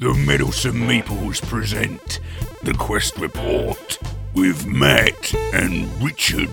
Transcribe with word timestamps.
The 0.00 0.14
Meddlesome 0.14 0.76
Meeples 0.76 1.42
present 1.42 2.20
the 2.62 2.72
Quest 2.72 3.18
Report 3.18 3.98
with 4.32 4.66
Matt 4.66 5.34
and 5.52 6.02
Richard. 6.02 6.48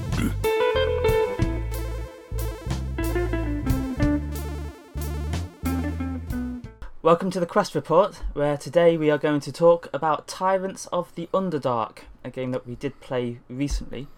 Welcome 7.01 7.31
to 7.31 7.39
the 7.39 7.45
Quest 7.45 7.73
Report, 7.73 8.15
where 8.33 8.57
today 8.57 8.97
we 8.97 9.09
are 9.09 9.17
going 9.17 9.39
to 9.39 9.53
talk 9.53 9.87
about 9.93 10.27
Tyrants 10.27 10.87
of 10.87 11.15
the 11.15 11.29
Underdark, 11.33 11.99
a 12.25 12.29
game 12.29 12.51
that 12.51 12.67
we 12.67 12.75
did 12.75 12.99
play 12.99 13.39
recently. 13.47 14.09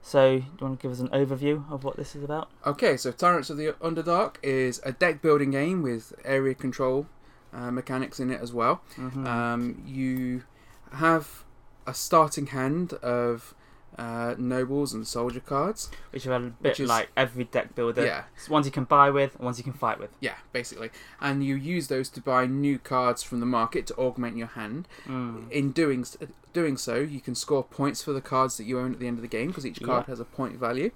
So, 0.00 0.38
do 0.38 0.44
you 0.58 0.66
want 0.66 0.80
to 0.80 0.82
give 0.82 0.92
us 0.92 1.00
an 1.00 1.08
overview 1.08 1.70
of 1.70 1.84
what 1.84 1.98
this 1.98 2.16
is 2.16 2.24
about? 2.24 2.48
Okay, 2.64 2.96
so 2.96 3.12
Tyrants 3.12 3.50
of 3.50 3.58
the 3.58 3.74
Underdark 3.82 4.36
is 4.42 4.80
a 4.86 4.92
deck 4.92 5.20
building 5.20 5.50
game 5.50 5.82
with 5.82 6.14
area 6.24 6.54
control 6.54 7.08
uh, 7.52 7.70
mechanics 7.70 8.20
in 8.20 8.30
it 8.30 8.40
as 8.40 8.52
well. 8.52 8.82
Mm-hmm. 8.96 9.26
Um, 9.26 9.82
you 9.86 10.44
have 10.92 11.44
a 11.86 11.94
starting 11.94 12.46
hand 12.48 12.92
of 12.94 13.54
uh, 13.98 14.34
nobles 14.38 14.94
and 14.94 15.06
soldier 15.06 15.40
cards. 15.40 15.90
Which 16.10 16.26
are 16.26 16.32
a 16.34 16.40
bit 16.40 16.78
is- 16.80 16.88
like 16.88 17.08
every 17.16 17.44
deck 17.44 17.74
builder. 17.74 18.04
Yeah, 18.04 18.24
It's 18.36 18.48
ones 18.48 18.64
you 18.66 18.72
can 18.72 18.84
buy 18.84 19.10
with 19.10 19.38
ones 19.40 19.58
you 19.58 19.64
can 19.64 19.72
fight 19.72 19.98
with. 19.98 20.10
yeah, 20.20 20.36
basically. 20.52 20.90
And 21.20 21.44
you 21.44 21.54
use 21.56 21.88
those 21.88 22.08
to 22.10 22.20
buy 22.20 22.46
new 22.46 22.78
cards 22.78 23.22
from 23.22 23.40
the 23.40 23.46
market 23.46 23.86
to 23.88 23.94
augment 23.96 24.36
your 24.36 24.46
hand. 24.48 24.86
Mm. 25.06 25.50
In 25.50 25.72
doing 25.72 26.06
doing 26.52 26.76
so, 26.76 26.96
you 26.96 27.20
can 27.20 27.34
score 27.34 27.62
points 27.62 28.02
for 28.02 28.12
the 28.12 28.20
cards 28.20 28.56
that 28.56 28.64
you 28.64 28.78
own 28.78 28.92
at 28.94 29.00
the 29.00 29.06
end 29.06 29.18
of 29.18 29.22
the 29.22 29.28
game 29.28 29.48
because 29.48 29.66
each 29.66 29.82
card 29.82 30.04
Yeah. 30.06 30.12
has 30.12 30.20
a 30.20 30.24
point 30.24 30.56
value. 30.58 30.90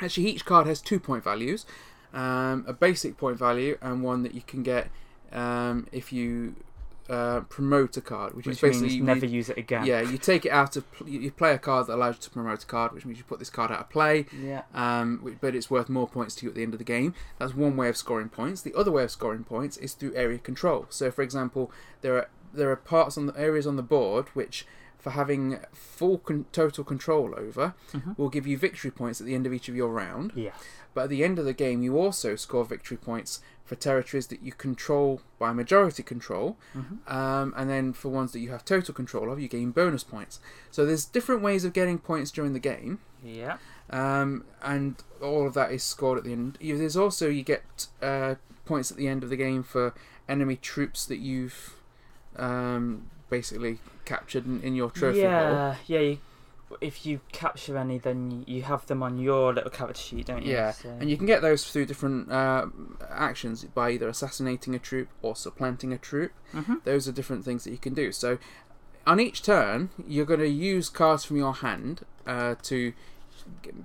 Actually, 0.00 0.28
each 0.28 0.44
card 0.44 0.66
has 0.66 0.80
two 0.80 0.98
point 1.00 1.22
values, 1.24 1.64
um, 2.12 2.64
a 2.66 2.72
basic 2.72 3.16
point 3.16 3.38
value 3.38 3.78
and 3.80 4.02
one 4.02 4.22
that 4.22 4.34
you 4.34 4.42
can 4.46 4.62
get 4.62 4.88
um, 5.32 5.86
if 5.92 6.12
you 6.12 6.56
uh, 7.08 7.40
promote 7.48 7.96
a 7.96 8.00
card, 8.00 8.34
which, 8.34 8.46
Which 8.46 8.56
is 8.56 8.60
basically 8.60 8.88
means 8.88 8.94
you- 8.96 9.04
never 9.04 9.26
use 9.26 9.48
it 9.48 9.56
again. 9.56 9.84
yeah, 9.86 10.00
you 10.00 10.18
take 10.18 10.44
it 10.44 10.50
out 10.50 10.76
of 10.76 10.90
pl- 10.92 11.08
you 11.08 11.30
play 11.30 11.52
a 11.54 11.58
card 11.58 11.86
that 11.86 11.94
allows 11.94 12.16
you 12.16 12.22
to 12.22 12.30
promote 12.30 12.64
a 12.64 12.66
card, 12.66 12.92
which 12.92 13.04
means 13.06 13.18
you 13.18 13.24
put 13.24 13.38
this 13.38 13.48
card 13.50 13.70
out 13.70 13.78
of 13.80 13.90
play. 13.90 14.26
Yeah. 14.36 14.62
Um, 14.74 15.36
but 15.40 15.54
it's 15.54 15.70
worth 15.70 15.88
more 15.88 16.08
points 16.08 16.34
to 16.36 16.46
you 16.46 16.48
at 16.50 16.56
the 16.56 16.62
end 16.64 16.74
of 16.74 16.78
the 16.78 16.84
game. 16.84 17.14
That's 17.38 17.54
one 17.54 17.76
way 17.76 17.88
of 17.88 17.96
scoring 17.96 18.28
points. 18.28 18.62
The 18.62 18.74
other 18.74 18.90
way 18.90 19.04
of 19.04 19.10
scoring 19.12 19.44
points 19.44 19.76
is 19.76 19.94
through 19.94 20.14
area 20.16 20.38
control. 20.38 20.86
So, 20.90 21.10
for 21.12 21.22
example, 21.22 21.70
there 22.00 22.16
are 22.16 22.28
there 22.52 22.70
are 22.70 22.76
parts 22.76 23.16
on 23.18 23.26
the 23.26 23.38
areas 23.38 23.66
on 23.66 23.76
the 23.76 23.82
board 23.82 24.26
which, 24.34 24.66
for 25.06 25.10
having 25.10 25.60
full 25.72 26.18
con- 26.18 26.46
total 26.50 26.82
control 26.82 27.32
over, 27.38 27.74
Mhm. 27.92 28.18
will 28.18 28.28
give 28.28 28.44
you 28.44 28.58
victory 28.58 28.90
points 28.90 29.20
at 29.20 29.26
the 29.28 29.36
end 29.36 29.46
of 29.46 29.52
each 29.52 29.68
of 29.68 29.76
your 29.76 29.90
round. 29.92 30.32
Yeah. 30.34 30.50
But 30.94 31.04
at 31.04 31.10
the 31.10 31.22
end 31.22 31.38
of 31.38 31.44
the 31.44 31.52
game, 31.52 31.80
you 31.84 31.96
also 31.96 32.34
score 32.34 32.64
victory 32.64 32.96
points 32.96 33.40
for 33.64 33.76
territories 33.76 34.26
that 34.28 34.42
you 34.42 34.50
control 34.50 35.20
by 35.38 35.52
majority 35.52 36.02
control, 36.02 36.56
Mhm. 36.74 37.08
um, 37.08 37.54
and 37.56 37.70
then 37.70 37.92
for 37.92 38.08
ones 38.08 38.32
that 38.32 38.40
you 38.40 38.50
have 38.50 38.64
total 38.64 38.92
control 38.94 39.30
of, 39.30 39.38
you 39.38 39.46
gain 39.46 39.70
bonus 39.70 40.02
points. 40.02 40.40
So 40.72 40.84
there's 40.84 41.04
different 41.04 41.40
ways 41.40 41.64
of 41.64 41.72
getting 41.72 41.98
points 42.00 42.32
during 42.32 42.52
the 42.52 42.58
game 42.58 42.98
Yeah. 43.22 43.58
um, 43.90 44.42
and 44.60 44.96
all 45.22 45.46
of 45.46 45.54
that 45.54 45.70
is 45.70 45.84
scored 45.84 46.18
at 46.18 46.24
the 46.24 46.32
end. 46.32 46.58
There's 46.60 46.96
also 46.96 47.28
you 47.28 47.44
get 47.44 47.86
uh, 48.02 48.34
points 48.64 48.90
at 48.90 48.96
the 48.96 49.06
end 49.06 49.22
of 49.22 49.30
the 49.30 49.36
game 49.36 49.62
for 49.62 49.94
enemy 50.28 50.56
troops 50.56 51.06
that 51.06 51.18
you've 51.18 51.74
um, 52.36 53.08
basically 53.30 53.78
captured 54.06 54.46
in, 54.46 54.62
in 54.62 54.74
your 54.74 54.88
trophy 54.90 55.18
yeah. 55.20 55.76
Yeah. 55.86 56.00
You, 56.00 56.18
if 56.80 57.06
you 57.06 57.20
capture 57.30 57.76
any, 57.78 57.98
then 57.98 58.42
you 58.48 58.62
have 58.62 58.86
them 58.86 59.00
on 59.02 59.18
your 59.18 59.52
little 59.54 59.70
character 59.70 60.00
sheet, 60.00 60.26
don't 60.26 60.44
you? 60.44 60.52
Yeah, 60.52 60.72
So- 60.72 60.88
and 61.00 61.08
you 61.08 61.16
can 61.16 61.26
get 61.26 61.40
those 61.42 61.64
through 61.70 61.86
different 61.86 62.32
uh, 62.32 62.66
actions 63.08 63.62
by 63.64 63.90
either 63.90 64.08
assassinating 64.08 64.74
a 64.74 64.78
troop 64.80 65.08
or 65.22 65.36
supplanting 65.36 65.92
a 65.92 65.98
troop. 65.98 66.32
Mhm. 66.52 66.82
Those 66.84 67.06
are 67.06 67.12
different 67.12 67.44
things 67.44 67.62
that 67.64 67.70
you 67.70 67.78
can 67.78 67.94
do. 67.94 68.10
So, 68.10 68.38
on 69.06 69.20
each 69.20 69.42
turn, 69.42 69.90
you're 70.08 70.26
going 70.26 70.40
to 70.40 70.48
use 70.48 70.88
cards 70.88 71.24
from 71.24 71.36
your 71.36 71.54
hand 71.54 72.04
uh, 72.26 72.56
to, 72.64 72.92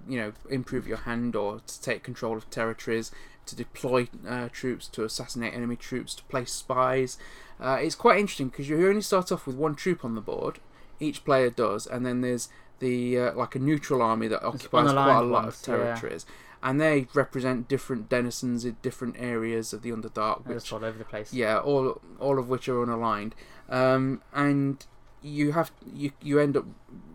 you 0.10 0.18
know, 0.20 0.34
improve 0.50 0.88
your 0.88 0.98
hand 0.98 1.36
or 1.36 1.60
to 1.68 1.82
take 1.82 2.02
control 2.02 2.36
of 2.36 2.50
territories, 2.50 3.12
to 3.46 3.56
deploy 3.56 4.08
uh, 4.28 4.50
troops, 4.52 4.88
to 4.90 5.04
assassinate 5.04 5.54
enemy 5.54 5.76
troops, 5.76 6.16
to 6.16 6.24
place 6.24 6.52
spies. 6.52 7.18
Uh, 7.60 7.78
it's 7.80 7.96
quite 7.96 8.20
interesting 8.20 8.50
because 8.50 8.70
you 8.70 8.88
only 8.88 9.02
start 9.02 9.32
off 9.32 9.46
with 9.46 9.56
one 9.56 9.76
troop 9.76 10.04
on 10.04 10.16
the 10.16 10.22
board. 10.22 10.60
Each 11.00 11.24
player 11.24 11.50
does, 11.50 11.88
and 11.88 12.06
then 12.06 12.22
there's 12.22 12.50
the 12.80 13.18
uh, 13.18 13.34
like 13.34 13.56
a 13.56 13.60
neutral 13.60 14.02
army 14.02 14.28
that 14.28 14.44
occupies 14.44 14.92
quite 14.92 15.18
a 15.18 15.22
lot 15.22 15.44
ones, 15.44 15.62
of 15.62 15.68
yeah. 15.68 15.76
territories. 15.76 16.26
And 16.64 16.80
they 16.80 17.08
represent 17.16 17.68
different 17.68 18.08
denizens 18.08 18.66
in 18.66 18.78
different 18.84 19.16
areas 19.18 19.74
of 19.74 19.82
the 19.82 19.90
Underdark, 19.90 20.46
which 20.46 20.72
all 20.72 20.86
over 20.86 20.98
the 20.98 21.06
place. 21.06 21.34
yeah, 21.34 21.58
all 21.58 22.02
all 22.20 22.38
of 22.38 22.50
which 22.50 22.70
are 22.70 22.86
unaligned, 22.86 23.34
um, 23.70 24.22
and 24.34 24.86
you 25.24 25.54
have 25.54 25.72
you 25.92 26.12
you 26.22 26.40
end 26.40 26.56
up 26.56 26.66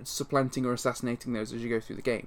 supplanting 0.03 0.65
or 0.66 0.72
assassinating 0.72 1.32
those 1.32 1.53
as 1.53 1.62
you 1.62 1.69
go 1.69 1.78
through 1.78 1.97
the 1.97 2.03
game. 2.03 2.26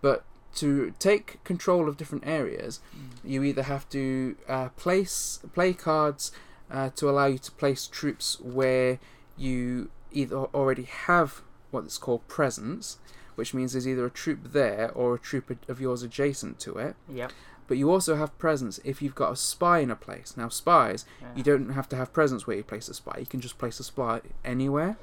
But 0.00 0.24
to 0.60 0.92
take 0.98 1.42
control 1.44 1.88
of 1.88 1.96
different 1.96 2.26
areas, 2.26 2.80
you 3.24 3.42
either 3.42 3.62
have 3.62 3.88
to 3.90 4.36
uh, 4.48 4.68
place 4.70 5.40
play 5.54 5.72
cards 5.72 6.32
uh, 6.70 6.90
to 6.96 7.08
allow 7.08 7.26
you 7.26 7.38
to 7.38 7.52
place 7.52 7.86
troops 7.86 8.38
where 8.40 8.98
you 9.36 9.90
either 10.12 10.36
already 10.36 10.84
have 10.84 11.42
what 11.70 11.84
is 11.84 11.98
called 11.98 12.26
presence, 12.28 12.98
which 13.34 13.54
means 13.54 13.72
there's 13.72 13.86
either 13.86 14.06
a 14.06 14.10
troop 14.10 14.52
there 14.52 14.90
or 14.92 15.14
a 15.14 15.18
troop 15.18 15.56
of 15.68 15.80
yours 15.80 16.02
adjacent 16.02 16.58
to 16.60 16.76
it. 16.78 16.96
Yep. 17.08 17.32
But 17.66 17.76
you 17.76 17.90
also 17.90 18.16
have 18.16 18.36
presence 18.38 18.80
if 18.82 19.02
you've 19.02 19.14
got 19.14 19.32
a 19.32 19.36
spy 19.36 19.80
in 19.80 19.90
a 19.90 19.96
place. 19.96 20.34
Now, 20.36 20.48
spies, 20.48 21.04
Yeah. 21.20 21.28
you 21.36 21.42
don't 21.42 21.70
have 21.70 21.88
to 21.90 21.96
have 21.96 22.12
presence 22.14 22.46
where 22.46 22.56
you 22.56 22.64
place 22.64 22.88
a 22.88 22.94
spy. 22.94 23.18
You 23.20 23.26
can 23.26 23.40
just 23.40 23.58
place 23.58 23.78
a 23.78 23.84
spy 23.84 24.22
anywhere. 24.44 24.96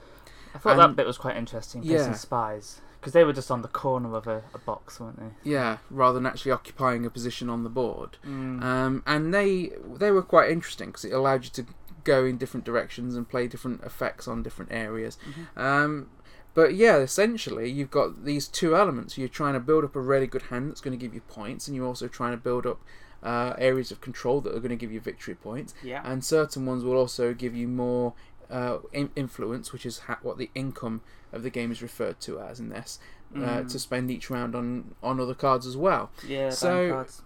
I 0.53 0.57
thought 0.57 0.77
that 0.77 0.95
bit 0.95 1.05
was 1.05 1.17
quite 1.17 1.37
interesting. 1.37 1.81
Placing 1.81 2.11
Yeah. 2.11 2.13
spies 2.13 2.81
because 3.05 3.13
they 3.13 3.23
were 3.23 3.33
just 3.33 3.51
on 3.51 3.61
the 3.61 3.67
corner 3.67 4.15
of 4.15 4.25
a, 4.25 4.41
a 4.55 4.57
box, 4.57 4.99
weren't 4.99 5.19
they? 5.19 5.51
Yeah, 5.51 5.77
rather 5.91 6.15
than 6.15 6.25
actually 6.25 6.53
occupying 6.53 7.05
a 7.05 7.11
position 7.11 7.51
on 7.51 7.63
the 7.63 7.69
board. 7.69 8.17
Mm. 8.25 8.63
Um, 8.63 9.03
and 9.05 9.31
they 9.31 9.73
they 9.95 10.09
were 10.09 10.23
quite 10.23 10.49
interesting 10.49 10.87
because 10.87 11.05
it 11.05 11.11
allowed 11.13 11.43
you 11.43 11.51
to 11.51 11.65
go 12.03 12.25
in 12.25 12.39
different 12.39 12.65
directions 12.65 13.15
and 13.15 13.29
play 13.29 13.45
different 13.47 13.83
effects 13.83 14.27
on 14.27 14.41
different 14.41 14.71
areas. 14.71 15.19
Mhm. 15.55 15.61
Um, 15.61 16.07
but 16.55 16.73
yeah, 16.73 16.97
essentially, 16.97 17.69
you've 17.69 17.91
got 17.91 18.25
these 18.25 18.47
two 18.47 18.75
elements. 18.75 19.19
You're 19.19 19.27
trying 19.27 19.53
to 19.53 19.59
build 19.59 19.83
up 19.83 19.95
a 19.95 20.01
really 20.01 20.25
good 20.25 20.43
hand 20.43 20.71
that's 20.71 20.81
going 20.81 20.97
to 20.97 21.05
give 21.05 21.13
you 21.13 21.21
points, 21.21 21.67
and 21.67 21.77
you're 21.77 21.85
also 21.85 22.07
trying 22.07 22.31
to 22.31 22.37
build 22.37 22.65
up 22.65 22.79
uh, 23.21 23.53
areas 23.59 23.91
of 23.91 24.01
control 24.01 24.41
that 24.41 24.49
are 24.55 24.59
going 24.59 24.69
to 24.69 24.75
give 24.75 24.91
you 24.91 24.99
victory 24.99 25.35
points. 25.35 25.75
yeah. 25.83 26.01
and 26.03 26.23
certain 26.25 26.65
ones 26.65 26.83
will 26.83 26.97
also 26.97 27.35
give 27.35 27.55
you 27.55 27.67
more 27.67 28.13
uh, 28.49 28.77
in- 28.93 29.11
influence, 29.15 29.71
which 29.73 29.85
is 29.85 29.99
ha- 29.99 30.19
what 30.21 30.37
the 30.37 30.49
income 30.55 31.01
of 31.33 31.43
the 31.43 31.49
game 31.49 31.71
is 31.71 31.81
referred 31.81 32.19
to 32.21 32.39
as 32.39 32.59
in 32.59 32.69
this, 32.69 32.99
uh, 33.35 33.39
Mm. 33.39 33.71
to 33.71 33.79
spend 33.79 34.09
each 34.11 34.29
round 34.29 34.55
on 34.55 34.95
on 35.03 35.19
other 35.19 35.33
cards 35.35 35.65
as 35.67 35.75
well. 35.77 36.11
yeah. 36.27 36.49
so- 36.49 36.89
cards. 36.91 37.21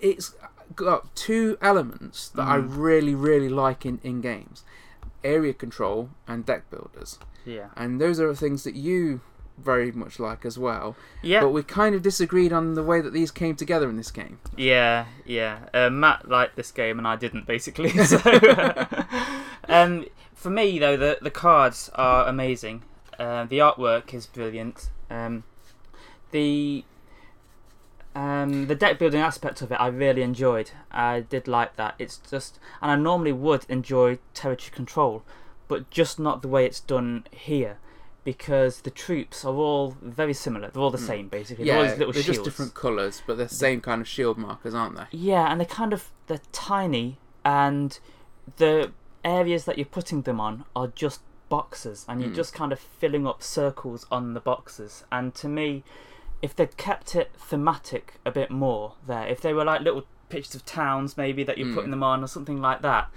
It's 0.00 0.34
got 0.76 1.14
two 1.16 1.58
elements 1.60 2.28
that 2.28 2.46
I 2.46 2.58
Mm. 2.58 2.68
really 2.76 3.14
really 3.14 3.48
like 3.48 3.84
in 3.86 3.98
in 4.04 4.20
games: 4.20 4.64
area 5.24 5.52
control 5.52 6.10
and 6.28 6.46
deck 6.46 6.70
builders, 6.70 7.18
Yeah. 7.44 7.68
and 7.76 8.00
those 8.00 8.20
are 8.20 8.32
things 8.34 8.62
that 8.64 8.74
you 8.76 9.20
very 9.60 9.90
much 9.90 10.20
like 10.20 10.44
as 10.46 10.56
well. 10.56 10.94
Yeah. 11.20 11.40
But 11.40 11.48
we 11.48 11.64
kind 11.64 11.96
of 11.96 12.00
disagreed 12.02 12.52
on 12.52 12.74
the 12.74 12.82
way 12.84 13.00
that 13.00 13.12
these 13.12 13.32
came 13.32 13.56
together 13.56 13.88
in 13.90 13.96
this 13.96 14.12
game. 14.12 14.38
Yeah, 14.56 15.06
yeah. 15.26 15.68
Uh, 15.74 15.90
Matt 15.90 16.28
liked 16.28 16.54
this 16.54 16.70
game 16.70 16.96
and 16.96 17.08
I 17.08 17.16
didn't, 17.16 17.44
basically. 17.44 17.90
So, 18.06 18.18
um, 19.68 20.06
for 20.34 20.50
me 20.50 20.78
though, 20.78 20.96
the 20.96 21.18
the 21.20 21.30
cards 21.30 21.90
are 21.94 22.26
amazing. 22.26 22.82
Uh, 23.18 23.44
the 23.44 23.58
artwork 23.58 24.14
is 24.14 24.26
brilliant. 24.26 24.90
Um, 25.10 25.44
the 26.30 26.84
um, 28.14 28.66
the 28.66 28.74
deck 28.74 28.98
building 28.98 29.20
aspect 29.20 29.62
of 29.62 29.70
it, 29.70 29.76
I 29.80 29.86
really 29.88 30.22
enjoyed. 30.22 30.70
I 30.90 31.20
did 31.20 31.46
like 31.46 31.76
that. 31.76 31.94
It's 31.98 32.18
just, 32.18 32.58
and 32.82 32.90
I 32.90 32.96
normally 32.96 33.32
would 33.32 33.64
enjoy 33.68 34.18
territory 34.34 34.72
control, 34.74 35.22
but 35.68 35.88
just 35.90 36.18
not 36.18 36.42
the 36.42 36.48
way 36.48 36.66
it's 36.66 36.80
done 36.80 37.26
here. 37.30 37.78
Because 38.24 38.80
the 38.82 38.90
troops 38.90 39.44
are 39.44 39.54
all 39.54 39.96
very 40.02 40.34
similar. 40.34 40.68
They're 40.68 40.82
all 40.82 40.90
the 40.90 40.98
Mm. 40.98 41.06
same, 41.06 41.28
basically. 41.28 41.64
they're 41.64 41.78
all 41.78 41.84
Yeah, 41.84 41.94
little 41.94 42.12
they're 42.12 42.22
just 42.22 42.44
different 42.44 42.74
colours, 42.74 43.22
but 43.26 43.36
they're 43.38 43.46
the 43.46 43.54
same 43.54 43.80
kind 43.80 44.02
of 44.02 44.08
shield 44.08 44.36
markers, 44.36 44.74
aren't 44.74 44.96
they? 44.96 45.06
Yeah, 45.12 45.50
and 45.50 45.58
they're 45.60 45.66
kind 45.66 45.92
of 45.94 46.10
they're 46.26 46.40
tiny, 46.52 47.18
and 47.44 47.98
the 48.56 48.92
areas 49.24 49.64
that 49.64 49.76
you're 49.78 49.84
putting 49.86 50.22
them 50.22 50.40
on 50.40 50.64
are 50.76 50.88
just 50.88 51.20
boxes, 51.48 52.04
and 52.08 52.20
you're 52.20 52.30
Mm. 52.30 52.36
just 52.36 52.52
kind 52.54 52.72
of 52.72 52.78
filling 52.78 53.26
up 53.26 53.42
circles 53.42 54.06
on 54.10 54.34
the 54.34 54.40
boxes. 54.40 55.04
And 55.10 55.34
to 55.36 55.48
me, 55.48 55.82
if 56.42 56.54
they'd 56.54 56.76
kept 56.76 57.14
it 57.16 57.30
thematic 57.36 58.20
a 58.24 58.30
bit 58.30 58.50
more 58.50 58.94
there, 59.06 59.26
if 59.26 59.40
they 59.40 59.52
were 59.54 59.64
like 59.64 59.80
little 59.80 60.04
pictures 60.28 60.54
of 60.54 60.64
towns 60.66 61.16
maybe 61.16 61.42
that 61.42 61.56
you're 61.58 61.68
Mm. 61.68 61.74
putting 61.74 61.90
them 61.90 62.02
on 62.02 62.22
or 62.22 62.26
something 62.26 62.60
like 62.60 62.82
that, 62.82 63.08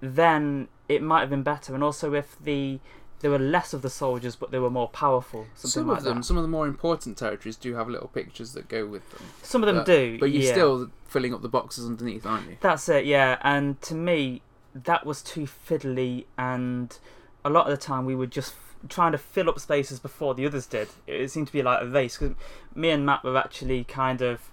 then 0.00 0.68
it 0.88 1.02
might 1.02 1.20
have 1.20 1.30
been 1.30 1.42
better. 1.42 1.74
And 1.74 1.82
also 1.82 2.14
if 2.14 2.36
the 2.40 2.80
there 3.20 3.30
were 3.30 3.38
less 3.38 3.72
of 3.72 3.80
the 3.80 3.88
soldiers, 3.88 4.36
but 4.36 4.50
they 4.50 4.58
were 4.58 4.68
more 4.70 4.88
powerful. 4.90 5.46
Something 5.54 5.70
Some 5.70 5.88
like 5.88 5.98
of 5.98 6.04
them, 6.04 6.16
that. 6.18 6.24
some 6.24 6.36
of 6.36 6.42
the 6.42 6.48
more 6.50 6.66
important 6.66 7.16
territories 7.16 7.56
do 7.56 7.74
have 7.74 7.88
little 7.88 8.08
pictures 8.08 8.52
that 8.52 8.68
go 8.68 8.84
with 8.86 9.10
them. 9.10 9.22
Some 9.42 9.62
of 9.62 9.66
them 9.66 9.76
but, 9.76 9.86
do, 9.86 10.18
But 10.20 10.32
you're 10.32 10.42
yeah. 10.42 10.52
still 10.52 10.90
filling 11.08 11.32
up 11.32 11.40
the 11.40 11.48
boxes 11.48 11.86
underneath, 11.86 12.26
aren't 12.26 12.46
you? 12.50 12.58
That's 12.60 12.86
it, 12.90 13.06
yeah. 13.06 13.38
And 13.42 13.80
to 13.82 13.94
me, 13.94 14.42
that 14.84 15.06
was 15.06 15.22
too 15.22 15.46
fiddly, 15.46 16.26
and 16.36 16.98
a 17.44 17.50
lot 17.50 17.66
of 17.66 17.70
the 17.70 17.76
time 17.82 18.04
we 18.04 18.14
were 18.14 18.26
just 18.26 18.54
trying 18.88 19.12
to 19.12 19.18
fill 19.18 19.48
up 19.48 19.58
spaces 19.58 19.98
before 19.98 20.34
the 20.34 20.46
others 20.46 20.66
did. 20.66 20.88
It 21.06 21.30
seemed 21.30 21.46
to 21.48 21.52
be 21.52 21.62
like 21.62 21.82
a 21.82 21.86
race 21.86 22.18
because 22.18 22.36
me 22.74 22.90
and 22.90 23.04
Matt 23.06 23.24
were 23.24 23.36
actually 23.36 23.84
kind 23.84 24.20
of 24.22 24.50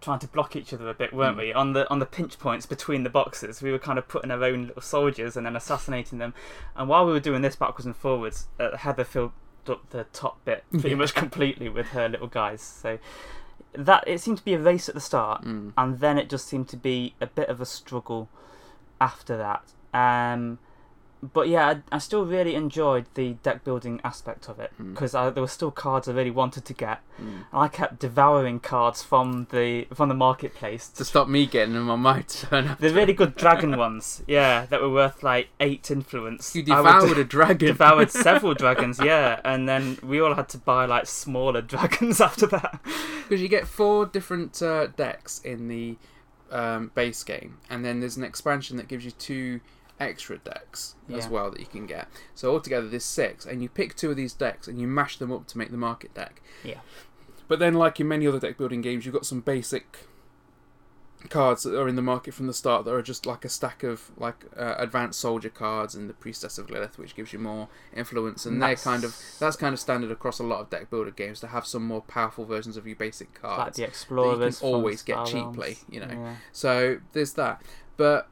trying 0.00 0.20
to 0.20 0.28
block 0.28 0.54
each 0.54 0.72
other 0.72 0.88
a 0.88 0.94
bit, 0.94 1.12
weren't 1.12 1.36
Mm. 1.36 1.40
we? 1.40 1.52
On 1.52 1.72
the 1.72 1.90
on 1.90 1.98
the 1.98 2.06
pinch 2.06 2.38
points 2.38 2.66
between 2.66 3.02
the 3.02 3.10
boxes, 3.10 3.60
we 3.60 3.72
were 3.72 3.80
kind 3.80 3.98
of 3.98 4.06
putting 4.06 4.30
our 4.30 4.42
own 4.44 4.68
little 4.68 4.80
soldiers 4.82 5.36
and 5.36 5.44
then 5.44 5.56
assassinating 5.56 6.18
them. 6.18 6.34
And 6.76 6.88
while 6.88 7.04
we 7.04 7.12
were 7.12 7.18
doing 7.20 7.42
this 7.42 7.56
backwards 7.56 7.84
and 7.86 7.96
forwards, 7.96 8.46
uh, 8.60 8.76
Heather 8.76 9.02
filled 9.04 9.32
up 9.68 9.90
the 9.90 10.04
top 10.12 10.42
bit 10.44 10.64
pretty 10.70 10.90
Yeah. 10.90 10.94
much 10.94 11.14
completely 11.14 11.68
with 11.68 11.88
her 11.88 12.08
little 12.08 12.28
guys. 12.28 12.62
So 12.62 12.98
that 13.72 14.04
it 14.06 14.20
seemed 14.20 14.38
to 14.38 14.44
be 14.44 14.54
a 14.54 14.58
race 14.58 14.88
at 14.88 14.94
the 14.94 15.00
start, 15.00 15.44
Mm. 15.44 15.72
and 15.76 15.98
then 15.98 16.16
it 16.16 16.30
just 16.30 16.46
seemed 16.46 16.68
to 16.68 16.76
be 16.76 17.14
a 17.20 17.26
bit 17.26 17.48
of 17.48 17.60
a 17.60 17.66
struggle 17.66 18.28
after 19.00 19.36
that. 19.36 19.62
Um, 19.94 20.58
but 21.20 21.48
yeah, 21.48 21.66
I, 21.90 21.96
I 21.96 21.98
still 21.98 22.24
really 22.24 22.54
enjoyed 22.54 23.06
the 23.14 23.32
deck 23.42 23.64
building 23.64 24.00
aspect 24.04 24.48
of 24.48 24.60
it 24.60 24.70
Mm. 24.80 24.92
because 24.92 25.10
there 25.12 25.32
were 25.32 25.48
still 25.48 25.72
cards 25.72 26.06
I 26.08 26.12
really 26.12 26.30
wanted 26.30 26.64
to 26.66 26.72
get, 26.72 27.00
Mm. 27.20 27.24
and 27.26 27.44
I 27.52 27.66
kept 27.66 27.98
devouring 27.98 28.60
cards 28.60 29.02
from 29.02 29.48
the 29.50 29.88
from 29.92 30.08
the 30.10 30.14
marketplace. 30.14 30.88
To 30.90 31.04
stop 31.04 31.26
me 31.26 31.44
getting 31.46 31.74
them 31.74 31.90
on 31.90 31.98
my 31.98 32.22
turn. 32.22 32.76
The 32.78 32.90
really 32.94 33.14
good 33.14 33.34
dragon 33.44 33.76
ones, 33.76 34.22
yeah, 34.28 34.66
that 34.66 34.80
were 34.80 34.90
worth 34.90 35.24
like 35.24 35.48
eight 35.58 35.90
influence. 35.90 36.54
You 36.54 36.62
devoured 36.62 37.18
a 37.18 37.24
dragon. 37.24 37.66
devoured 37.66 38.12
several 38.12 38.54
dragons, 38.62 39.00
yeah, 39.02 39.40
and 39.44 39.68
then 39.68 39.98
we 40.04 40.20
all 40.20 40.34
had 40.34 40.48
to 40.50 40.58
buy 40.58 40.84
like 40.84 41.06
smaller 41.06 41.62
dragons 41.74 42.20
after 42.20 42.46
that. 42.46 42.78
Because 43.24 43.42
you 43.42 43.48
get 43.48 43.66
four 43.66 44.06
different 44.06 44.62
uh, 44.62 44.86
decks 44.86 45.40
in 45.44 45.66
the 45.66 45.96
um, 46.50 46.90
base 46.94 47.22
game, 47.24 47.58
and 47.68 47.84
then 47.84 48.00
there's 48.00 48.16
an 48.16 48.24
expansion 48.24 48.76
that 48.76 48.88
gives 48.88 49.04
you 49.04 49.10
two 49.10 49.60
extra 50.00 50.38
decks 50.38 50.94
as 51.12 51.28
well 51.28 51.50
that 51.50 51.60
you 51.60 51.66
can 51.66 51.86
get. 51.86 52.08
So 52.34 52.52
altogether, 52.52 52.88
there's 52.88 53.04
six, 53.04 53.44
and 53.44 53.62
you 53.62 53.68
pick 53.68 53.96
two 53.96 54.10
of 54.10 54.16
these 54.16 54.32
decks 54.32 54.68
and 54.68 54.80
you 54.80 54.86
mash 54.86 55.18
them 55.18 55.32
up 55.32 55.46
to 55.48 55.58
make 55.58 55.70
the 55.70 55.76
market 55.76 56.14
deck. 56.14 56.40
Yeah. 56.62 56.80
But 57.48 57.58
then, 57.58 57.74
like 57.74 57.98
in 57.98 58.08
many 58.08 58.26
other 58.26 58.38
deck 58.38 58.58
building 58.58 58.82
games, 58.82 59.06
you've 59.06 59.14
got 59.14 59.26
some 59.26 59.40
basic 59.40 60.06
cards 61.30 61.64
that 61.64 61.76
are 61.76 61.88
in 61.88 61.96
the 61.96 62.02
market 62.02 62.32
from 62.32 62.46
the 62.46 62.54
start 62.54 62.84
that 62.84 62.92
are 62.94 63.02
just 63.02 63.26
like 63.26 63.44
a 63.44 63.48
stack 63.48 63.82
of 63.82 64.10
like 64.16 64.44
uh, 64.56 64.74
advanced 64.78 65.18
soldier 65.18 65.48
cards 65.48 65.94
and 65.96 66.08
the 66.08 66.14
priestess 66.14 66.58
of 66.58 66.68
Lolth 66.68 66.96
which 66.96 67.16
gives 67.16 67.32
you 67.32 67.38
more 67.40 67.68
influence 67.94 68.46
and 68.46 68.62
they're 68.62 68.76
kind 68.76 69.02
of 69.02 69.16
that's 69.40 69.56
kind 69.56 69.72
of 69.72 69.80
standard 69.80 70.12
across 70.12 70.38
a 70.38 70.44
lot 70.44 70.60
of 70.60 70.70
deck 70.70 70.88
builder 70.90 71.10
games 71.10 71.40
to 71.40 71.48
have 71.48 71.66
some 71.66 71.84
more 71.84 72.02
powerful 72.02 72.44
versions 72.44 72.76
of 72.76 72.86
your 72.86 72.94
basic 72.96 73.34
cards 73.34 73.58
like 73.58 73.74
the 73.74 73.82
explorers. 73.84 74.60
from 74.60 74.68
always 74.68 75.02
get 75.02 75.26
cheaply, 75.26 75.78
Realms. 75.78 75.84
you 75.90 76.00
know. 76.00 76.06
Yeah. 76.10 76.34
so 76.52 76.98
there's 77.12 77.32
that 77.32 77.62
but 77.96 78.28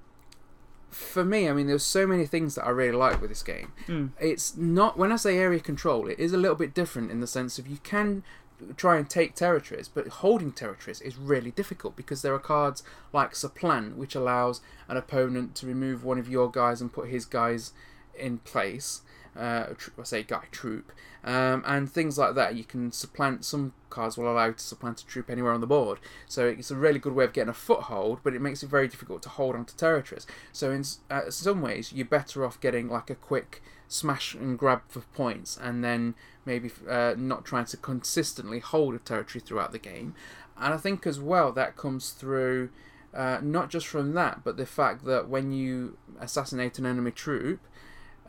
for 0.90 1.24
me 1.24 1.48
i 1.48 1.52
mean 1.52 1.66
there's 1.66 1.82
so 1.82 2.06
many 2.06 2.24
things 2.24 2.54
that 2.54 2.64
i 2.64 2.70
really 2.70 2.96
like 2.96 3.20
with 3.20 3.30
this 3.30 3.42
game 3.42 3.72
Mm. 3.88 4.10
it's 4.20 4.56
not 4.56 4.96
when 4.96 5.10
i 5.12 5.16
say 5.16 5.36
area 5.36 5.60
control 5.60 6.08
it 6.08 6.18
is 6.18 6.32
a 6.32 6.36
little 6.38 6.56
bit 6.56 6.72
different 6.72 7.10
in 7.10 7.20
the 7.20 7.26
sense 7.26 7.58
of 7.58 7.66
you 7.66 7.78
can 7.82 8.22
try 8.76 8.96
and 8.96 9.08
take 9.08 9.34
territories 9.34 9.88
but 9.88 10.06
holding 10.08 10.52
territories 10.52 11.00
is 11.00 11.16
really 11.16 11.50
difficult 11.50 11.96
because 11.96 12.22
there 12.22 12.34
are 12.34 12.38
cards 12.38 12.82
like 13.12 13.34
supplant 13.34 13.96
which 13.96 14.14
allows 14.14 14.60
an 14.88 14.96
opponent 14.96 15.54
to 15.54 15.66
remove 15.66 16.04
one 16.04 16.18
of 16.18 16.28
your 16.28 16.50
guys 16.50 16.80
and 16.80 16.92
put 16.92 17.08
his 17.08 17.24
guys 17.24 17.72
in 18.18 18.38
place 18.38 19.02
uh, 19.38 19.66
I 19.98 20.02
say 20.04 20.22
guy 20.22 20.44
troop, 20.50 20.92
um, 21.24 21.62
and 21.66 21.90
things 21.90 22.18
like 22.18 22.34
that. 22.34 22.54
You 22.54 22.64
can 22.64 22.90
supplant. 22.92 23.44
Some 23.44 23.72
cards 23.90 24.16
will 24.16 24.30
allow 24.30 24.46
you 24.46 24.52
to 24.52 24.64
supplant 24.64 25.00
a 25.00 25.06
troop 25.06 25.30
anywhere 25.30 25.52
on 25.52 25.60
the 25.60 25.66
board, 25.66 25.98
so 26.26 26.46
it's 26.46 26.70
a 26.70 26.76
really 26.76 26.98
good 26.98 27.14
way 27.14 27.24
of 27.24 27.32
getting 27.32 27.50
a 27.50 27.54
foothold. 27.54 28.20
But 28.22 28.34
it 28.34 28.40
makes 28.40 28.62
it 28.62 28.70
very 28.70 28.88
difficult 28.88 29.22
to 29.22 29.28
hold 29.28 29.54
onto 29.54 29.74
territories. 29.76 30.26
So 30.52 30.70
in 30.70 30.84
uh, 31.10 31.30
some 31.30 31.60
ways, 31.60 31.92
you're 31.92 32.06
better 32.06 32.44
off 32.44 32.60
getting 32.60 32.88
like 32.88 33.10
a 33.10 33.14
quick 33.14 33.62
smash 33.88 34.34
and 34.34 34.58
grab 34.58 34.82
for 34.88 35.00
points, 35.14 35.56
and 35.60 35.82
then 35.84 36.14
maybe 36.44 36.70
uh, 36.88 37.14
not 37.16 37.44
trying 37.44 37.64
to 37.66 37.76
consistently 37.76 38.58
hold 38.60 38.94
a 38.94 38.98
territory 38.98 39.42
throughout 39.44 39.72
the 39.72 39.78
game. 39.78 40.14
And 40.58 40.72
I 40.74 40.76
think 40.76 41.06
as 41.06 41.20
well 41.20 41.52
that 41.52 41.76
comes 41.76 42.10
through. 42.10 42.70
Uh, 43.14 43.38
not 43.42 43.70
just 43.70 43.86
from 43.86 44.12
that, 44.12 44.44
but 44.44 44.58
the 44.58 44.66
fact 44.66 45.06
that 45.06 45.26
when 45.26 45.50
you 45.50 45.96
assassinate 46.20 46.78
an 46.78 46.84
enemy 46.84 47.10
troop, 47.10 47.60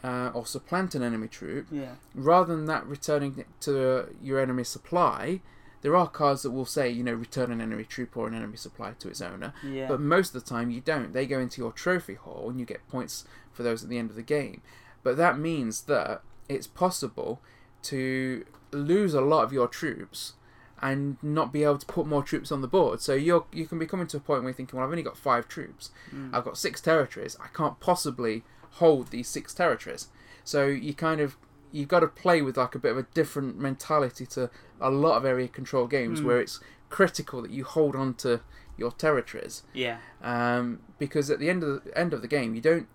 uh, 0.01 0.31
or 0.33 0.45
supplant 0.45 0.95
an 0.95 1.04
enemy 1.04 1.27
troop, 1.27 1.68
Yeah. 1.69 1.95
rather 2.15 2.56
than 2.56 2.65
that 2.68 2.86
returning 2.88 3.44
to 3.62 4.15
your 4.21 4.39
enemy 4.39 4.63
supply, 4.63 5.42
there 5.81 5.94
are 5.95 6.07
cards 6.07 6.44
that 6.44 6.51
will 6.51 6.65
say, 6.65 6.89
you 6.89 7.04
know, 7.04 7.13
return 7.13 7.51
an 7.51 7.59
enemy 7.59 7.83
troop 7.83 8.15
or 8.15 8.27
an 8.27 8.33
enemy 8.33 8.56
supply 8.56 8.94
to 9.00 9.09
its 9.09 9.21
owner. 9.21 9.54
Yeah. 9.62 9.88
But 9.89 10.00
most 10.00 10.33
of 10.33 10.42
the 10.42 10.50
time 10.50 10.71
you 10.71 10.80
don't. 10.80 11.12
They 11.12 11.25
go 11.27 11.39
into 11.39 11.59
your 11.62 11.74
trophy 11.74 12.13
hall 12.13 12.50
and 12.50 12.57
you 12.59 12.65
get 12.65 12.88
points 12.88 13.25
for 13.51 13.63
those 13.63 13.83
at 13.83 13.89
the 13.89 13.98
end 13.98 14.09
of 14.09 14.15
the 14.15 14.21
game. 14.24 14.62
But 15.03 15.17
that 15.17 15.38
means 15.39 15.83
that 15.83 16.21
it's 16.49 16.67
possible 16.67 17.41
to 17.83 18.45
lose 18.71 19.13
a 19.13 19.21
lot 19.21 19.44
of 19.44 19.53
your 19.53 19.67
troops 19.67 20.33
and 20.81 21.17
not 21.23 21.51
be 21.51 21.63
able 21.63 21.77
to 21.79 21.85
put 21.85 22.05
more 22.05 22.21
troops 22.23 22.51
on 22.51 22.61
the 22.61 22.67
board. 22.67 23.01
So 23.01 23.13
you're 23.13 23.45
you 23.51 23.65
can 23.65 23.79
be 23.79 23.85
coming 23.88 24.07
to 24.07 24.17
a 24.17 24.19
point 24.19 24.41
where 24.44 24.49
you're 24.49 24.55
thinking, 24.55 24.77
well, 24.77 24.85
I've 24.85 24.91
only 24.91 25.03
got 25.03 25.17
five 25.17 25.47
troops. 25.47 25.89
Mm. 26.13 26.33
I've 26.33 26.44
got 26.45 26.57
six 26.57 26.81
territories. 26.81 27.35
I 27.41 27.47
can't 27.55 27.79
possibly 27.79 28.44
hold 28.71 29.09
these 29.09 29.27
six 29.27 29.53
territories. 29.53 30.07
So 30.44 30.67
you 30.67 30.94
kind 30.94 31.19
of 31.21 31.35
you've 31.71 31.88
got 31.88 31.99
to 32.01 32.07
play 32.07 32.41
with 32.41 32.57
like 32.57 32.75
a 32.75 32.79
bit 32.79 32.91
of 32.91 32.97
a 32.97 33.03
different 33.13 33.57
mentality 33.57 34.25
to 34.25 34.49
a 34.79 34.89
lot 34.91 35.17
of 35.17 35.25
area 35.25 35.47
control 35.47 35.88
games 35.88 36.21
Mm. 36.21 36.25
where 36.25 36.39
it's 36.39 36.59
critical 36.89 37.41
that 37.41 37.51
you 37.51 37.63
hold 37.65 37.95
on 37.95 38.13
to 38.13 38.39
your 38.77 38.91
territories 38.91 39.63
yeah. 39.73 39.97
um, 40.21 40.79
because 40.99 41.29
at 41.29 41.39
the 41.39 41.49
end 41.49 41.63
of 41.63 41.83
the 41.83 41.97
end 41.97 42.13
of 42.13 42.21
the 42.21 42.27
game 42.27 42.55
you 42.55 42.61
don't 42.61 42.88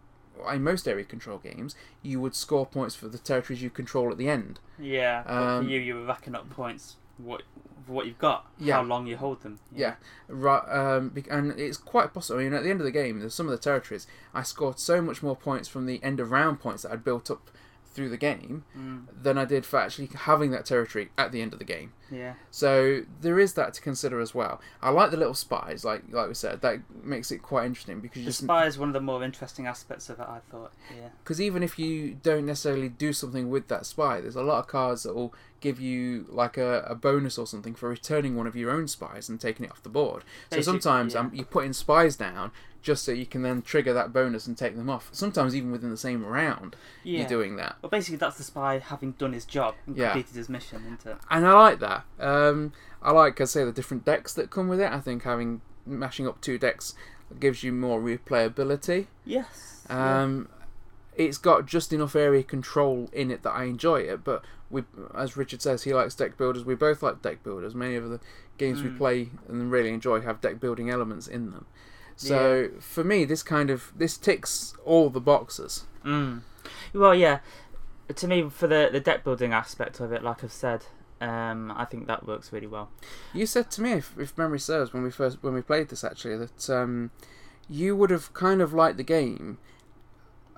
in 0.50 0.62
most 0.62 0.87
area 0.89 1.05
control 1.05 1.39
games 1.39 1.75
you 2.03 2.21
would 2.21 2.35
score 2.35 2.67
points 2.67 2.94
for 2.94 3.09
the 3.09 3.19
territories 3.19 3.62
you 3.62 3.71
control 3.71 4.11
at 4.11 4.19
the 4.19 4.29
end 4.29 4.59
Yeah. 4.79 5.23
But 5.27 5.33
Um, 5.33 5.65
for 5.65 5.71
you, 5.71 5.81
you 5.81 5.94
were 5.94 6.05
racking 6.05 6.35
up 6.35 6.50
points. 6.50 6.97
What 7.19 7.43
for 7.87 7.93
what 7.93 8.06
you've 8.06 8.19
got? 8.19 8.47
Yeah. 8.59 8.77
How 8.77 8.83
long 8.83 9.06
you 9.06 9.17
hold 9.17 9.43
them? 9.43 9.59
Yeah. 9.75 9.94
Right, 10.29 10.62
um, 10.69 11.12
and 11.31 11.53
it's 11.59 11.77
quite 11.77 12.15
possible. 12.15 12.41
I 12.41 12.44
mean, 12.44 12.55
at 12.55 12.62
the 12.62 12.71
end 12.71 12.81
of 12.81 12.85
the 12.85 12.93
game, 12.93 13.21
there's 13.21 13.35
some 13.35 13.47
of 13.47 13.53
the 13.53 13.59
territories 13.59 14.06
I 14.33 14.43
scored 14.43 14.79
so 14.79 15.03
much 15.03 15.23
more 15.23 15.37
points 15.37 15.69
from 15.69 15.87
the 15.87 16.03
end 16.03 16.21
of 16.21 16.31
round 16.31 16.61
points 16.61 16.83
that 16.83 16.93
I'd 16.93 17.05
built 17.05 17.31
up 17.31 17.50
through 17.94 18.09
the 18.09 18.17
game 18.17 18.65
Mm. 18.77 19.06
than 19.23 19.37
I 19.39 19.44
did 19.44 19.67
for 19.67 19.79
actually 19.79 20.09
having 20.15 20.50
that 20.53 20.65
territory 20.65 21.11
at 21.19 21.31
the 21.33 21.43
end 21.43 21.53
of 21.53 21.59
the 21.59 21.65
game. 21.65 21.93
Yeah. 22.11 22.35
So 22.50 23.03
there 23.21 23.39
is 23.39 23.55
that 23.55 23.75
to 23.75 23.81
consider 23.81 24.21
as 24.21 24.35
well. 24.35 24.61
I 24.83 24.91
like 24.91 25.11
the 25.11 25.17
little 25.17 25.35
spies, 25.35 25.85
like 25.85 26.03
like 26.11 26.29
we 26.29 26.35
said, 26.35 26.61
that 26.62 26.81
makes 27.05 27.31
it 27.31 27.43
quite 27.43 27.67
interesting 27.67 28.00
because 28.00 28.19
you 28.19 28.25
The 28.25 28.31
just 28.31 28.43
spy 28.44 28.67
is 28.67 28.79
one 28.79 28.89
of 28.89 28.93
the 28.94 29.00
more 29.00 29.23
interesting 29.23 29.67
aspects 29.67 30.09
of 30.11 30.19
it. 30.21 30.27
I 30.29 30.41
thought. 30.50 30.73
Yeah. 30.94 31.09
because 31.23 31.41
even 31.41 31.62
if 31.62 31.79
you 31.79 32.15
don't 32.23 32.47
necessarily 32.47 32.89
do 32.89 33.12
something 33.12 33.49
with 33.50 33.69
that 33.69 33.87
spy, 33.87 34.21
there's 34.21 34.37
a 34.37 34.43
lot 34.43 34.59
of 34.61 34.66
cards 34.66 35.02
that 35.05 35.14
will 35.14 35.35
give 35.62 35.81
you 35.81 36.26
like 36.28 36.59
a, 36.59 36.81
a 36.81 36.95
bonus 36.95 37.38
or 37.38 37.47
something 37.47 37.75
for 37.75 37.88
returning 37.88 38.37
one 38.37 38.47
of 38.47 38.54
your 38.54 38.71
own 38.71 38.87
spies 38.87 39.31
and 39.31 39.40
taking 39.40 39.64
it 39.64 39.71
off 39.73 39.83
the 39.83 39.88
board. 39.88 40.25
So 40.50 40.61
sometimes 40.61 41.14
yeah. 41.14 41.21
um, 41.21 41.31
you're 41.33 41.47
putting 41.47 41.73
spies 41.73 42.16
down 42.16 42.50
just 42.83 43.04
so 43.04 43.12
you 43.12 43.25
can 43.25 43.42
then 43.42 43.62
trigger 43.62 43.92
that 43.95 44.12
bonus 44.12 44.47
and 44.47 44.59
take 44.59 44.76
them 44.76 44.90
off. 44.90 45.09
Sometimes 45.12 45.54
even 45.54 45.71
within 45.71 45.90
the 45.90 45.97
same 45.97 46.26
round, 46.26 46.75
Yeah. 47.04 47.21
you're 47.21 47.28
doing 47.28 47.54
that. 47.57 47.76
Well, 47.81 47.90
basically, 47.90 48.16
that's 48.16 48.37
the 48.37 48.42
spy 48.42 48.78
having 48.81 49.12
done 49.12 49.33
his 49.33 49.45
job 49.45 49.76
and 49.87 49.97
Yeah. 49.97 50.11
completed 50.11 50.35
his 50.37 50.49
mission, 50.49 50.83
isn't 50.85 51.07
it? 51.07 51.16
And 51.31 51.47
I 51.47 51.52
like 51.52 51.78
that. 51.78 52.04
Um, 52.19 52.73
I 53.00 53.12
like, 53.12 53.40
I 53.40 53.45
say, 53.45 53.64
the 53.64 53.71
different 53.73 54.04
decks 54.04 54.35
that 54.35 54.50
come 54.50 54.69
with 54.69 54.81
it. 54.81 54.90
I 54.90 54.99
think 54.99 55.23
having 55.23 55.61
mashing 55.87 56.26
up 56.26 56.40
two 56.40 56.59
decks 56.59 56.95
gives 57.38 57.62
you 57.62 57.73
more 57.73 58.00
replayability. 58.00 59.07
Yes. 59.25 59.87
Um, 59.88 60.49
It's 61.14 61.37
got 61.38 61.66
just 61.66 61.92
enough 61.92 62.16
area 62.16 62.42
control 62.42 63.11
in 63.12 63.31
it 63.31 63.42
that 63.42 63.50
I 63.50 63.64
enjoy 63.64 64.00
it, 64.00 64.25
but 64.25 64.42
we, 64.73 64.83
as 65.14 65.37
Richard 65.37 65.62
says, 65.62 65.85
he 65.85 65.95
likes 65.95 66.14
deck 66.17 66.37
builders. 66.37 66.64
We 66.64 66.75
both 66.75 67.02
like 67.02 67.23
deck 67.23 67.45
builders. 67.45 67.75
Many 67.75 67.95
of 67.95 68.09
the 68.11 68.19
games 68.59 68.83
we 68.83 68.88
Mm. 68.91 68.99
play 68.99 69.31
and 69.49 69.71
really 69.71 69.91
enjoy 69.91 70.21
have 70.23 70.41
deck 70.41 70.59
building 70.59 70.91
elements 70.91 71.29
in 71.29 71.50
them. 71.52 71.67
So 72.17 72.71
for 72.81 73.05
me, 73.05 73.25
this 73.25 73.43
kind 73.43 73.71
of 73.71 73.93
this 73.97 74.17
ticks 74.17 74.75
all 74.85 75.11
the 75.11 75.21
boxes. 75.21 75.85
Mm. 76.05 76.41
Well, 76.93 77.14
yeah. 77.14 77.38
To 78.14 78.26
me, 78.26 78.49
for 78.50 78.67
the 78.67 78.88
the 78.91 79.00
deck 79.00 79.23
building 79.25 79.52
aspect 79.52 80.00
of 80.00 80.12
it, 80.12 80.23
like 80.23 80.43
I've 80.45 80.52
said, 80.52 80.87
um, 81.21 81.73
I 81.75 81.85
think 81.85 82.07
that 82.09 82.26
works 82.26 82.52
really 82.52 82.67
well. 82.67 82.91
You 83.33 83.47
said 83.47 83.71
to 83.73 83.83
me, 83.83 83.93
if, 83.93 84.14
if 84.19 84.37
memory 84.37 84.59
serves, 84.61 84.93
when 84.93 85.02
we 85.02 85.11
first 85.11 85.43
when 85.43 85.55
we 85.55 85.62
played 85.62 85.88
this 85.88 86.05
actually, 86.05 86.37
that 86.37 86.71
um, 86.71 87.11
you 87.69 87.97
would 87.97 88.11
have 88.11 88.33
kind 88.35 88.61
of 88.61 88.73
liked 88.75 88.97
the 88.99 89.05
game, 89.05 89.59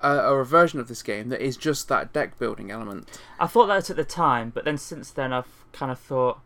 uh, 0.03 0.29
or 0.29 0.41
a 0.41 0.45
version 0.45 0.79
of 0.79 0.87
this 0.87 1.01
game 1.03 1.29
that 1.29 1.41
is 1.41 1.57
just 1.57 1.87
that 1.89 2.13
deck 2.13 2.37
building 2.39 2.71
element. 2.71 3.19
I 3.39 3.47
thought 3.47 3.67
that 3.67 3.89
at 3.89 3.95
the 3.95 4.03
time, 4.03 4.51
but 4.53 4.65
then 4.65 4.77
since 4.77 5.11
then, 5.11 5.33
I've 5.33 5.65
kind 5.71 5.91
of 5.91 5.99
thought. 5.99 6.39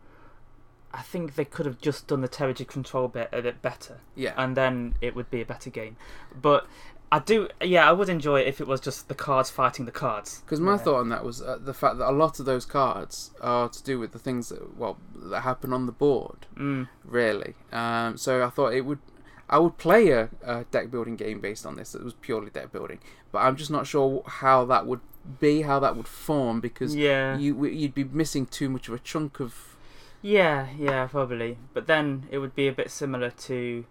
I 0.92 1.02
think 1.02 1.36
they 1.36 1.44
could 1.44 1.66
have 1.66 1.80
just 1.80 2.08
done 2.08 2.20
the 2.20 2.26
territory 2.26 2.66
control 2.66 3.06
bit 3.06 3.28
a 3.32 3.40
bit 3.42 3.62
better, 3.62 3.98
Yeah, 4.16 4.34
and 4.36 4.56
then 4.56 4.94
it 5.00 5.14
would 5.14 5.30
be 5.30 5.40
a 5.40 5.44
better 5.44 5.70
game. 5.70 5.96
But 6.34 6.66
I 7.12 7.20
do, 7.20 7.48
yeah, 7.60 7.88
I 7.88 7.92
would 7.92 8.08
enjoy 8.08 8.40
it 8.40 8.48
if 8.48 8.60
it 8.60 8.66
was 8.66 8.80
just 8.80 9.06
the 9.08 9.14
cards 9.14 9.50
fighting 9.50 9.84
the 9.84 9.92
cards. 9.92 10.40
because 10.44 10.58
my 10.58 10.72
Yeah. 10.72 10.76
thought 10.78 10.98
on 11.00 11.08
that 11.10 11.24
was 11.24 11.42
uh, 11.42 11.58
the 11.60 11.74
fact 11.74 11.98
that 11.98 12.08
a 12.08 12.12
lot 12.12 12.40
of 12.40 12.46
those 12.46 12.64
cards 12.66 13.30
are 13.40 13.68
to 13.68 13.82
do 13.84 14.00
with 14.00 14.10
the 14.12 14.18
things 14.18 14.48
that 14.48 14.76
well 14.76 14.96
that 15.14 15.42
happen 15.42 15.72
on 15.72 15.86
the 15.86 15.92
board, 15.92 16.46
Mm. 16.56 16.88
really. 17.04 17.54
Um, 17.72 18.16
so 18.16 18.44
I 18.44 18.50
thought 18.50 18.74
it 18.74 18.80
would. 18.84 18.98
I 19.50 19.58
would 19.58 19.76
play 19.78 20.10
a, 20.10 20.30
a 20.42 20.64
deck 20.70 20.90
building 20.90 21.16
game 21.16 21.40
based 21.40 21.66
on 21.66 21.74
this 21.76 21.92
that 21.92 22.04
was 22.04 22.14
purely 22.14 22.50
deck 22.50 22.70
building, 22.72 23.00
but 23.32 23.40
I'm 23.40 23.56
just 23.56 23.70
not 23.70 23.86
sure 23.86 24.22
how 24.26 24.64
that 24.66 24.86
would 24.86 25.00
be, 25.40 25.62
how 25.62 25.80
that 25.80 25.96
would 25.96 26.08
form, 26.08 26.60
because 26.60 26.94
Yeah. 26.96 27.36
you 27.36 27.64
you'd 27.66 27.94
be 27.94 28.04
missing 28.04 28.46
too 28.46 28.68
much 28.70 28.88
of 28.88 28.94
a 28.94 28.98
chunk 29.00 29.40
of. 29.40 29.76
Yeah, 30.22 30.68
yeah, 30.78 31.06
probably. 31.08 31.58
But 31.74 31.86
then 31.86 32.28
it 32.30 32.38
would 32.38 32.54
be 32.54 32.68
a 32.68 32.72
bit 32.72 32.90
similar 32.90 33.30
to 33.30 33.84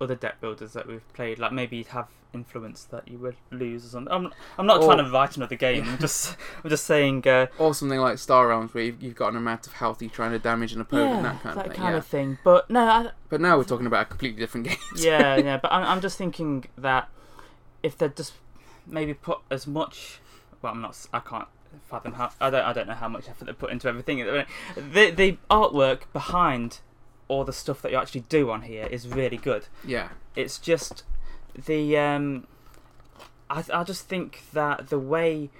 other 0.00 0.14
deck 0.14 0.40
builders 0.40 0.72
that 0.74 0.86
we've 0.86 1.06
played. 1.14 1.38
Like 1.38 1.52
maybe 1.52 1.78
you'd 1.78 1.86
have 1.88 2.08
influence 2.34 2.84
that 2.84 3.08
you 3.08 3.16
would 3.18 3.36
lose 3.50 3.84
or 3.86 3.88
something. 3.88 4.12
I'm, 4.12 4.32
I'm 4.58 4.66
not 4.66 4.82
Or- 4.82 4.92
trying 4.92 5.04
to 5.04 5.10
write 5.10 5.36
another 5.36 5.56
game. 5.56 5.84
I'm 5.88 5.98
just, 5.98 6.36
I'm 6.64 6.70
just 6.70 6.84
saying. 6.84 7.26
Uh, 7.26 7.46
Or 7.58 7.74
something 7.74 7.98
like 7.98 8.18
Star 8.18 8.48
Realms, 8.48 8.74
where 8.74 8.84
you've, 8.84 9.02
you've 9.02 9.14
got 9.14 9.30
an 9.30 9.36
amount 9.36 9.66
of 9.66 9.74
health 9.74 10.02
you're 10.02 10.10
trying 10.10 10.32
to 10.32 10.38
damage 10.38 10.72
an 10.72 10.80
opponent, 10.82 11.16
yeah, 11.16 11.22
that 11.22 11.42
kind 11.42 11.58
of 11.58 11.66
thing. 11.66 11.72
kind 11.76 11.92
yeah. 11.92 11.98
of 11.98 12.06
thing. 12.06 12.38
But 12.44 12.70
no, 12.70 12.80
I, 12.84 13.10
But 13.28 13.40
now 13.40 13.56
we're 13.56 13.64
talking 13.64 13.86
about 13.86 14.02
a 14.02 14.04
completely 14.06 14.38
different 14.40 14.66
game. 14.66 14.76
yeah, 14.96 15.36
yeah. 15.36 15.56
But 15.56 15.72
I'm, 15.72 15.84
I'm 15.84 16.00
just 16.00 16.18
thinking 16.18 16.66
that 16.76 17.08
if 17.82 17.96
they 17.96 18.08
just 18.08 18.34
maybe 18.86 19.14
put 19.14 19.38
as 19.50 19.66
much. 19.66 20.20
Well, 20.62 20.72
I'm 20.72 20.80
not. 20.82 20.96
I 21.12 21.20
can't 21.20 21.48
fathom 21.88 22.12
how. 22.14 22.30
I 22.40 22.50
don't. 22.50 22.64
I 22.64 22.72
don't 22.72 22.86
know 22.86 22.94
how 22.94 23.08
much 23.08 23.28
effort 23.28 23.44
they 23.46 23.52
put 23.52 23.70
into 23.70 23.88
everything. 23.88 24.18
The 24.18 25.10
the 25.10 25.38
artwork 25.50 26.02
behind 26.12 26.80
all 27.28 27.44
the 27.44 27.52
stuff 27.52 27.82
that 27.82 27.92
you 27.92 27.98
actually 27.98 28.22
do 28.28 28.50
on 28.50 28.62
here 28.62 28.86
is 28.86 29.08
really 29.08 29.36
good. 29.36 29.66
yeah. 29.84 30.08
It's 30.34 30.58
just 30.58 31.02
the 31.66 31.96
um, 31.96 32.46
I 33.48 33.64
I 33.72 33.84
just 33.84 34.06
think 34.06 34.42
that 34.52 34.88
the 34.88 34.98
way 34.98 35.50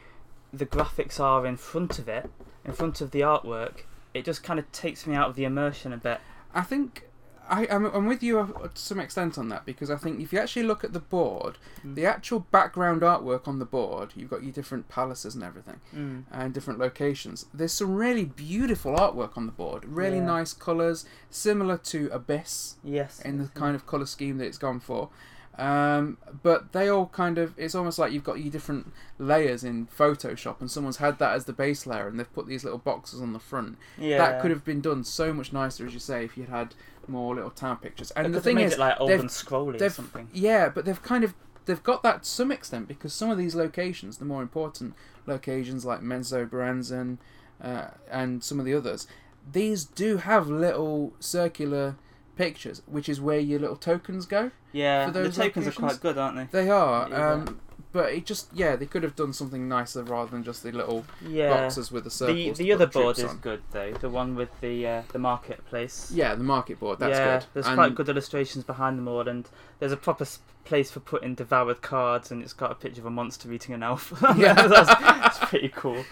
the 0.52 0.66
graphics 0.66 1.18
are 1.18 1.46
in 1.46 1.56
front 1.56 1.98
of 1.98 2.08
it, 2.08 2.30
in 2.64 2.72
front 2.72 3.00
of 3.00 3.10
the 3.10 3.20
artwork, 3.20 3.82
it 4.14 4.24
just 4.24 4.42
kind 4.42 4.58
of 4.58 4.70
takes 4.72 5.06
me 5.06 5.14
out 5.14 5.28
of 5.28 5.36
the 5.36 5.44
immersion 5.44 5.92
a 5.92 5.96
bit. 5.96 6.20
I 6.54 6.62
think 6.62 7.08
I, 7.48 7.66
I'm, 7.70 7.84
I'm 7.86 8.06
with 8.06 8.22
you 8.22 8.34
to 8.36 8.70
some 8.74 8.98
extent 9.00 9.38
on 9.38 9.48
that 9.50 9.64
because 9.64 9.90
I 9.90 9.96
think 9.96 10.20
if 10.20 10.32
you 10.32 10.38
actually 10.38 10.64
look 10.64 10.84
at 10.84 10.92
the 10.92 11.00
board, 11.00 11.58
Mm. 11.84 11.94
the 11.94 12.06
actual 12.06 12.40
background 12.40 13.02
artwork 13.02 13.46
on 13.46 13.58
the 13.58 13.64
board, 13.64 14.12
you've 14.16 14.30
got 14.30 14.42
your 14.42 14.52
different 14.52 14.88
palaces 14.88 15.34
and 15.34 15.44
everything, 15.44 15.80
Mm. 15.94 16.24
and 16.32 16.52
different 16.54 16.78
locations. 16.78 17.46
There's 17.52 17.72
some 17.72 17.94
really 17.94 18.24
beautiful 18.24 18.94
artwork 18.96 19.36
on 19.36 19.46
the 19.46 19.52
board, 19.52 19.84
really 19.84 20.16
Yeah. 20.18 20.24
nice 20.26 20.52
colours, 20.52 21.04
similar 21.30 21.76
to 21.78 22.08
Abyss 22.12 22.76
Yes. 22.82 23.20
in 23.20 23.38
the 23.38 23.48
kind 23.48 23.76
of 23.76 23.86
colour 23.86 24.06
scheme 24.06 24.38
that 24.38 24.46
it's 24.46 24.58
gone 24.58 24.80
for. 24.80 25.10
Um, 25.58 26.18
but 26.42 26.72
they 26.72 26.88
all 26.88 27.06
kind 27.06 27.38
of, 27.38 27.54
it's 27.56 27.74
almost 27.74 27.98
like 27.98 28.12
you've 28.12 28.24
got 28.24 28.40
your 28.40 28.50
different 28.50 28.92
layers 29.18 29.64
in 29.64 29.86
Photoshop, 29.86 30.60
and 30.60 30.70
someone's 30.70 30.98
had 30.98 31.18
that 31.18 31.34
as 31.34 31.46
the 31.46 31.52
base 31.52 31.86
layer, 31.86 32.08
and 32.08 32.18
they've 32.18 32.32
put 32.34 32.46
these 32.46 32.62
little 32.62 32.78
boxes 32.78 33.22
on 33.22 33.32
the 33.32 33.38
front 33.38 33.78
yeah. 33.98 34.18
that 34.18 34.42
could 34.42 34.50
have 34.50 34.64
been 34.64 34.80
done 34.80 35.02
so 35.02 35.32
much 35.32 35.52
nicer, 35.52 35.86
as 35.86 35.94
you 35.94 36.00
say, 36.00 36.24
if 36.24 36.36
you'd 36.36 36.48
had 36.48 36.74
more 37.08 37.34
little 37.34 37.50
town 37.50 37.76
pictures. 37.78 38.10
And 38.12 38.34
the 38.34 38.40
thing 38.40 38.56
made 38.56 38.66
is, 38.66 38.72
it 38.74 38.78
like 38.78 39.00
old 39.00 39.10
they've- 39.10 39.20
and 39.20 39.30
scrolly 39.30 39.80
or 39.80 39.90
something. 39.90 40.28
yeah, 40.32 40.68
but 40.68 40.84
they've 40.84 41.02
kind 41.02 41.24
of 41.24 41.34
they've 41.64 41.82
got 41.82 42.02
that 42.02 42.22
to 42.22 42.28
some 42.28 42.52
extent 42.52 42.88
because 42.88 43.12
some 43.12 43.30
of 43.30 43.38
these 43.38 43.54
locations, 43.54 44.18
the 44.18 44.24
more 44.24 44.40
important 44.40 44.94
locations 45.26 45.84
like 45.84 46.00
Menzoberranzan 46.00 47.18
uh, 47.60 47.88
and 48.10 48.42
some 48.42 48.58
of 48.60 48.66
the 48.66 48.74
others, 48.74 49.06
these 49.50 49.84
do 49.84 50.18
have 50.18 50.48
little 50.48 51.12
circular 51.20 51.96
pictures, 52.36 52.82
which 52.86 53.08
is 53.08 53.20
where 53.20 53.38
your 53.40 53.58
little 53.58 53.76
tokens 53.76 54.26
go. 54.26 54.50
Yeah, 54.72 55.10
the 55.10 55.30
tokens 55.30 55.66
are 55.66 55.72
quite 55.72 56.00
good, 56.00 56.18
aren't 56.18 56.36
they? 56.52 56.62
They 56.64 56.70
are. 56.70 57.08
Yeah. 57.08 57.30
Um, 57.32 57.60
but 57.92 58.12
it 58.12 58.26
just 58.26 58.48
yeah, 58.52 58.76
they 58.76 58.84
could 58.84 59.02
have 59.02 59.16
done 59.16 59.32
something 59.32 59.68
nicer 59.68 60.02
rather 60.04 60.30
than 60.30 60.44
just 60.44 60.62
the 60.62 60.70
little 60.70 61.06
Yeah. 61.26 61.48
boxes 61.48 61.90
with 61.90 62.04
the 62.04 62.10
circles. 62.10 62.58
The 62.58 62.64
the 62.64 62.72
other 62.72 62.86
board 62.86 63.18
is 63.18 63.24
on. 63.24 63.38
good 63.38 63.62
though. 63.72 63.92
The 63.94 64.10
one 64.10 64.34
with 64.36 64.50
the 64.60 64.86
uh, 64.86 65.02
the 65.12 65.18
marketplace. 65.18 66.10
Yeah, 66.14 66.34
the 66.34 66.44
market 66.44 66.78
board. 66.78 66.98
That's 66.98 67.16
yeah, 67.18 67.38
good. 67.38 67.46
there's 67.54 67.66
And- 67.66 67.76
quite 67.76 67.94
good 67.94 68.08
illustrations 68.10 68.64
behind 68.64 68.98
them 68.98 69.08
all, 69.08 69.26
and 69.26 69.48
there's 69.78 69.92
a 69.92 69.96
proper 69.96 70.26
place 70.64 70.90
for 70.90 71.00
putting 71.00 71.34
devoured 71.36 71.80
cards, 71.80 72.30
and 72.30 72.42
it's 72.42 72.52
got 72.52 72.70
a 72.70 72.74
picture 72.74 73.00
of 73.00 73.06
a 73.06 73.10
monster 73.10 73.50
eating 73.52 73.74
an 73.74 73.82
elf. 73.82 74.12
Yeah. 74.36 74.52
that's, 74.54 74.88
that's 75.00 75.38
pretty 75.38 75.70
cool. 75.74 76.04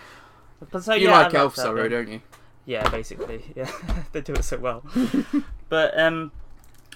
But 0.70 0.84
so 0.84 0.94
You 0.94 1.08
yeah, 1.08 1.18
like 1.24 1.34
Elf 1.34 1.56
that 1.56 1.62
Sorrow, 1.62 1.82
bit. 1.82 1.88
don't 1.90 2.08
you? 2.08 2.20
Yeah, 2.64 2.88
basically, 2.88 3.44
yeah, 3.54 3.70
they 4.12 4.22
do 4.22 4.32
it 4.32 4.42
so 4.44 4.56
well. 4.56 4.82
But 5.68 5.98
um, 5.98 6.32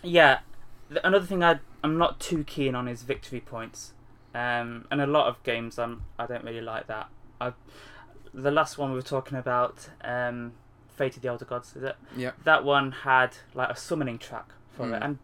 yeah, 0.03 0.41
th- 0.89 1.01
another 1.05 1.27
thing 1.27 1.43
I 1.43 1.59
I'm 1.83 1.97
not 1.99 2.21
too 2.21 2.45
keen 2.45 2.75
on 2.75 2.89
is 2.89 3.03
victory 3.03 3.41
points. 3.41 3.93
Um, 4.35 4.87
and 4.91 5.01
a 5.01 5.07
lot 5.07 5.27
of 5.27 5.43
games 5.43 5.79
I'm 5.79 6.03
I 6.19 6.27
don't 6.27 6.45
really 6.45 6.61
like 6.61 6.87
that. 6.89 7.09
I 7.41 7.53
the 8.35 8.51
last 8.51 8.77
one 8.79 8.91
we 8.91 8.97
were 8.97 9.03
talking 9.03 9.39
about, 9.39 9.89
um, 10.05 10.53
Fate 10.89 11.17
of 11.17 11.23
the 11.23 11.29
Elder 11.29 11.45
Gods, 11.47 11.75
is 11.75 11.83
it? 11.83 11.97
Yeah. 12.17 12.33
That 12.45 12.63
one 12.65 12.93
had 12.93 13.39
like 13.55 13.71
a 13.71 13.77
summoning 13.77 14.19
track 14.19 14.49
for 14.77 14.87
Mm. 14.87 14.97
it, 14.97 15.03
and 15.03 15.19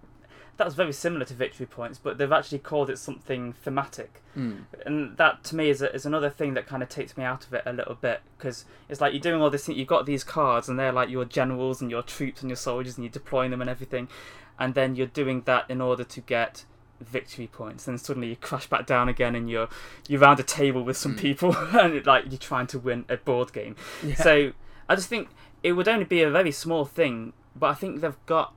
that 0.56 0.64
was 0.64 0.74
very 0.74 0.92
similar 0.92 1.24
to 1.24 1.34
victory 1.34 1.66
points, 1.66 1.98
but 1.98 2.16
they've 2.18 2.30
actually 2.30 2.60
called 2.60 2.88
it 2.90 2.98
something 2.98 3.52
thematic 3.54 4.20
Hmm. 4.34 4.62
and 4.84 5.16
that 5.16 5.44
to 5.44 5.54
me 5.56 5.70
is, 5.70 5.80
a, 5.80 5.94
is 5.94 6.04
another 6.04 6.28
thing 6.28 6.54
that 6.54 6.66
kind 6.66 6.82
of 6.82 6.88
takes 6.88 7.16
me 7.16 7.22
out 7.22 7.46
of 7.46 7.54
it 7.54 7.62
a 7.64 7.72
little 7.72 7.94
bit 7.94 8.20
because 8.36 8.64
it's 8.88 9.00
like 9.00 9.12
you're 9.12 9.20
doing 9.20 9.40
all 9.40 9.48
this 9.48 9.64
thing 9.66 9.76
you've 9.76 9.86
got 9.86 10.06
these 10.06 10.24
cards 10.24 10.68
and 10.68 10.76
they're 10.76 10.90
like 10.90 11.08
your 11.08 11.24
generals 11.24 11.80
and 11.80 11.88
your 11.88 12.02
troops 12.02 12.40
and 12.42 12.50
your 12.50 12.56
soldiers 12.56 12.96
and 12.96 13.04
you're 13.04 13.12
deploying 13.12 13.52
them 13.52 13.60
and 13.60 13.70
everything 13.70 14.08
and 14.58 14.74
then 14.74 14.96
you're 14.96 15.06
doing 15.06 15.42
that 15.42 15.64
in 15.70 15.80
order 15.80 16.02
to 16.02 16.20
get 16.20 16.64
victory 17.00 17.46
points 17.46 17.86
and 17.86 18.00
suddenly 18.00 18.28
you 18.30 18.34
crash 18.36 18.66
back 18.66 18.86
down 18.86 19.08
again 19.08 19.34
and 19.36 19.48
you're 19.48 19.68
you're 20.08 20.20
around 20.20 20.40
a 20.40 20.42
table 20.44 20.82
with 20.82 20.96
some 20.96 21.14
Mm. 21.14 21.18
people 21.20 21.56
and 21.78 21.94
it, 21.94 22.04
like 22.06 22.24
you're 22.28 22.38
trying 22.38 22.66
to 22.68 22.78
win 22.80 23.04
a 23.08 23.16
board 23.16 23.52
game 23.52 23.76
Yeah. 24.02 24.16
so 24.16 24.52
i 24.88 24.96
just 24.96 25.08
think 25.08 25.28
it 25.62 25.72
would 25.72 25.86
only 25.86 26.04
be 26.06 26.22
a 26.22 26.30
very 26.30 26.50
small 26.50 26.84
thing 26.84 27.34
but 27.54 27.66
i 27.70 27.74
think 27.74 28.00
they've 28.00 28.26
got 28.26 28.52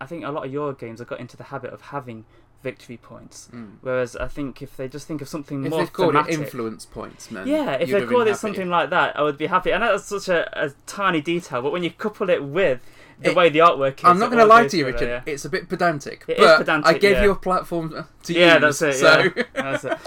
i 0.00 0.06
think 0.06 0.24
a 0.24 0.30
lot 0.30 0.44
of 0.46 0.52
your 0.52 0.72
games 0.72 0.98
have 1.00 1.08
got 1.08 1.20
into 1.20 1.36
the 1.36 1.44
habit 1.44 1.72
of 1.72 1.80
having 1.80 2.24
victory 2.62 2.96
points 2.96 3.46
Hmm. 3.52 3.66
Whereas 3.82 4.16
I 4.16 4.26
think 4.26 4.62
if 4.62 4.76
they 4.76 4.88
just 4.88 5.06
think 5.06 5.22
of 5.22 5.28
something 5.28 5.64
If 5.64 5.70
more 5.70 5.78
they'd 5.80 5.92
called 5.92 6.14
thematic, 6.14 6.34
it 6.34 6.40
influence 6.40 6.84
points, 6.86 7.30
man. 7.30 7.46
yeah, 7.46 7.74
if 7.74 7.88
they 7.88 8.04
called 8.04 8.22
it 8.26 8.30
happy. 8.30 8.38
something 8.40 8.68
like 8.68 8.90
that, 8.90 9.16
I 9.16 9.22
would 9.22 9.38
be 9.38 9.46
happy. 9.46 9.70
And 9.70 9.80
that's 9.84 10.06
such 10.06 10.28
a, 10.28 10.40
a 10.64 10.70
tiny 10.84 11.20
detail, 11.20 11.62
but 11.62 11.70
when 11.70 11.84
you 11.84 11.90
couple 11.92 12.28
it 12.30 12.42
with 12.42 12.80
the 13.20 13.30
It- 13.30 13.36
way 13.36 13.48
the 13.48 13.60
artwork 13.60 13.98
is, 13.98 14.04
I'm 14.04 14.18
not 14.18 14.30
going 14.32 14.40
to 14.42 14.44
lie 14.44 14.66
to 14.66 14.76
you, 14.76 14.86
Richard. 14.86 15.06
yeah. 15.08 15.22
It's 15.32 15.44
a 15.44 15.48
bit 15.48 15.68
pedantic, 15.68 16.24
It 16.26 16.38
is 16.38 16.44
but 16.44 16.58
pedantic, 16.58 16.96
I 16.96 16.98
gave 16.98 17.16
yeah. 17.18 17.22
you 17.22 17.30
a 17.30 17.36
platform 17.36 18.06
to 18.24 18.32
yeah, 18.34 18.54
use. 18.54 18.80
that's 18.80 18.82
it. 18.82 19.00
So 19.00 19.22
Yeah, 19.36 19.42
that's 19.54 19.84
it. 19.84 19.98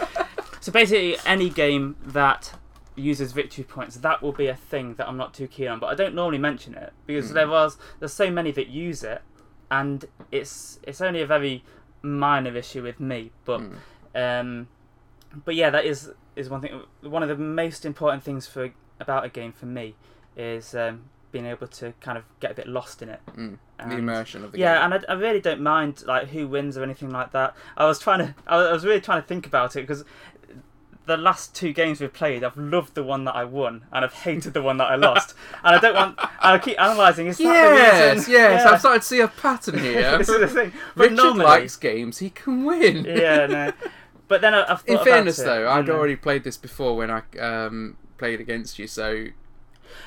So 0.60 0.74
basically, 0.74 1.15
any 1.25 1.50
game 1.50 1.95
that 2.05 2.53
uses 2.98 3.31
victory 3.31 3.63
points, 3.63 3.95
that 3.95 4.21
will 4.21 4.33
be 4.33 4.48
a 4.48 4.55
thing 4.57 4.95
that 4.95 5.07
I'm 5.07 5.15
not 5.15 5.33
too 5.33 5.48
keen 5.48 5.69
on. 5.69 5.79
But 5.79 5.88
I 5.88 5.95
don't 5.95 6.13
normally 6.13 6.38
mention 6.38 6.75
it 6.75 6.91
because 7.07 7.29
Hmm. 7.29 7.36
there 7.36 7.48
was 7.48 7.77
there's 8.00 8.12
so 8.13 8.29
many 8.29 8.51
that 8.51 8.67
use 8.67 9.03
it, 9.05 9.21
and 9.72 10.06
it's 10.32 10.80
it's 10.84 11.01
only 11.01 11.22
a 11.22 11.25
very 11.25 11.63
minor 12.04 12.56
issue 12.56 12.84
with 12.84 13.00
me. 13.00 13.32
But 13.46 13.62
Hmm. 13.62 13.75
um, 14.16 14.68
but 15.46 15.56
yeah, 15.56 15.70
that 15.72 15.86
is 15.86 16.12
is 16.36 16.50
one 16.50 16.62
thing. 16.62 16.82
One 17.01 17.24
of 17.24 17.30
the 17.30 17.36
most 17.38 17.86
important 17.86 18.22
things 18.24 18.46
for 18.46 18.70
about 19.00 19.25
a 19.25 19.30
game 19.30 19.51
for 19.54 19.66
me 19.66 19.96
is 20.38 20.75
um, 20.75 21.06
being 21.32 21.46
able 21.46 21.68
to 21.68 21.94
kind 22.01 22.18
of 22.18 22.24
get 22.40 22.51
a 22.51 22.54
bit 22.54 22.68
lost 22.68 23.01
in 23.01 23.10
it. 23.10 23.20
Mm, 23.36 23.58
the 23.78 23.84
And- 23.84 23.94
immersion 23.94 24.44
of 24.44 24.51
the 24.51 24.60
yeah, 24.60 24.75
game. 24.75 24.94
and 24.94 25.06
I, 25.10 25.13
I 25.13 25.16
really 25.16 25.42
don't 25.42 25.62
mind 25.62 26.04
like 26.06 26.28
who 26.30 26.48
wins 26.48 26.78
or 26.78 26.84
anything 26.84 27.10
like 27.10 27.32
that. 27.32 27.56
I 27.78 27.86
was 27.86 28.00
trying 28.00 28.20
to, 28.20 28.36
I 28.48 28.72
was 28.72 28.86
really 28.86 29.01
trying 29.01 29.22
to 29.22 29.28
think 29.28 29.46
about 29.48 29.75
it 29.75 29.82
because 29.82 30.04
the 31.12 31.18
last 31.18 31.53
two 31.53 31.74
games 31.74 32.00
we've 32.00 32.13
played, 32.13 32.44
I've 32.44 32.58
loved 32.58 32.96
the 32.96 33.03
one 33.03 33.25
that 33.25 33.36
I 33.36 33.44
won, 33.44 33.84
and 33.91 34.06
I've 34.06 34.13
hated 34.13 34.53
the 34.53 34.62
one 34.62 34.77
that 34.77 34.86
I 34.86 34.96
lost, 34.96 35.34
and 35.63 35.75
I 35.75 35.80
don't 35.80 35.94
want. 35.96 36.20
I 36.39 36.58
keep 36.58 36.77
analysing. 36.80 37.27
Is 37.27 37.38
that 37.38 37.44
the 37.44 37.50
Yes, 37.50 38.27
yes, 38.30 38.63
Yeah. 38.63 38.72
I've 38.72 38.80
started 38.80 39.01
to 39.01 39.08
see 39.08 39.20
a 39.20 39.27
pattern 39.27 39.80
here. 39.88 40.18
this 40.18 40.30
is 40.30 40.39
the 40.39 40.48
thing. 40.48 40.72
But 40.96 41.12
Richard 41.12 41.15
normally, 41.18 41.46
likes 41.46 41.75
games; 41.75 42.20
he 42.20 42.30
can 42.30 42.63
win. 42.65 43.06
yeah, 43.06 43.46
no. 43.48 43.72
But 44.27 44.39
then 44.39 44.53
I, 44.53 44.62
I've 44.62 44.82
thought 44.82 44.88
In 44.88 45.03
fairness, 45.03 45.36
though, 45.38 45.70
I'd 45.70 45.80
and, 45.80 45.89
already 45.89 46.15
played 46.15 46.46
this 46.46 46.56
before 46.56 46.96
when 46.96 47.12
I 47.12 47.22
um, 47.38 47.98
played 48.18 48.39
against 48.39 48.80
you, 48.80 48.88
so 48.88 49.25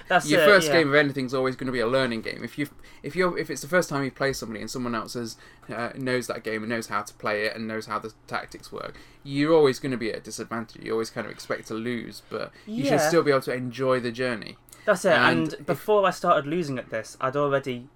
That's 0.09 0.29
your 0.29 0.41
it, 0.41 0.45
first 0.47 0.69
yeah. 0.69 0.75
game 0.79 0.89
of 0.89 0.95
anything 0.95 1.27
is 1.27 1.35
always 1.35 1.57
going 1.57 1.67
to 1.67 1.73
be 1.73 1.81
a 1.81 1.87
learning 1.87 2.23
game. 2.23 2.43
If 2.45 2.59
you 2.59 2.69
if 3.03 3.15
you 3.17 3.37
if 3.37 3.51
it's 3.51 3.63
the 3.63 3.69
first 3.69 3.89
time 3.89 4.05
you 4.05 4.11
play 4.11 4.33
somebody 4.33 4.61
and 4.61 4.71
someone 4.71 4.95
else 4.95 5.15
has, 5.15 5.37
uh, 5.73 5.91
knows 5.97 6.27
that 6.29 6.43
game 6.45 6.63
and 6.63 6.71
knows 6.71 6.87
how 6.89 7.03
to 7.03 7.15
play 7.15 7.47
it 7.47 7.55
and 7.57 7.67
knows 7.69 7.87
how 7.87 7.99
the 7.99 8.13
tactics 8.27 8.71
work, 8.73 8.95
you're 9.23 9.53
always 9.53 9.79
going 9.79 9.93
to 9.93 9.99
be 9.99 10.11
at 10.11 10.17
a 10.19 10.21
disadvantage. 10.21 10.83
You 10.85 10.93
always 10.93 11.11
kind 11.11 11.27
of 11.27 11.33
expect 11.33 11.69
to 11.69 11.75
lose, 11.75 12.23
but 12.31 12.51
you 12.67 12.85
should 12.85 13.01
still 13.01 13.23
be 13.23 13.31
able 13.31 13.41
to 13.43 13.53
enjoy 13.55 14.01
the 14.01 14.13
journey. 14.13 14.57
That's 14.85 15.05
it. 15.05 15.13
And 15.13 15.39
And, 15.39 15.53
if- 15.55 15.67
before 15.67 16.07
I 16.07 16.11
started 16.11 16.47
losing 16.47 16.79
at 16.79 16.91
this, 16.91 17.17
I'd 17.21 17.37
already. 17.37 17.89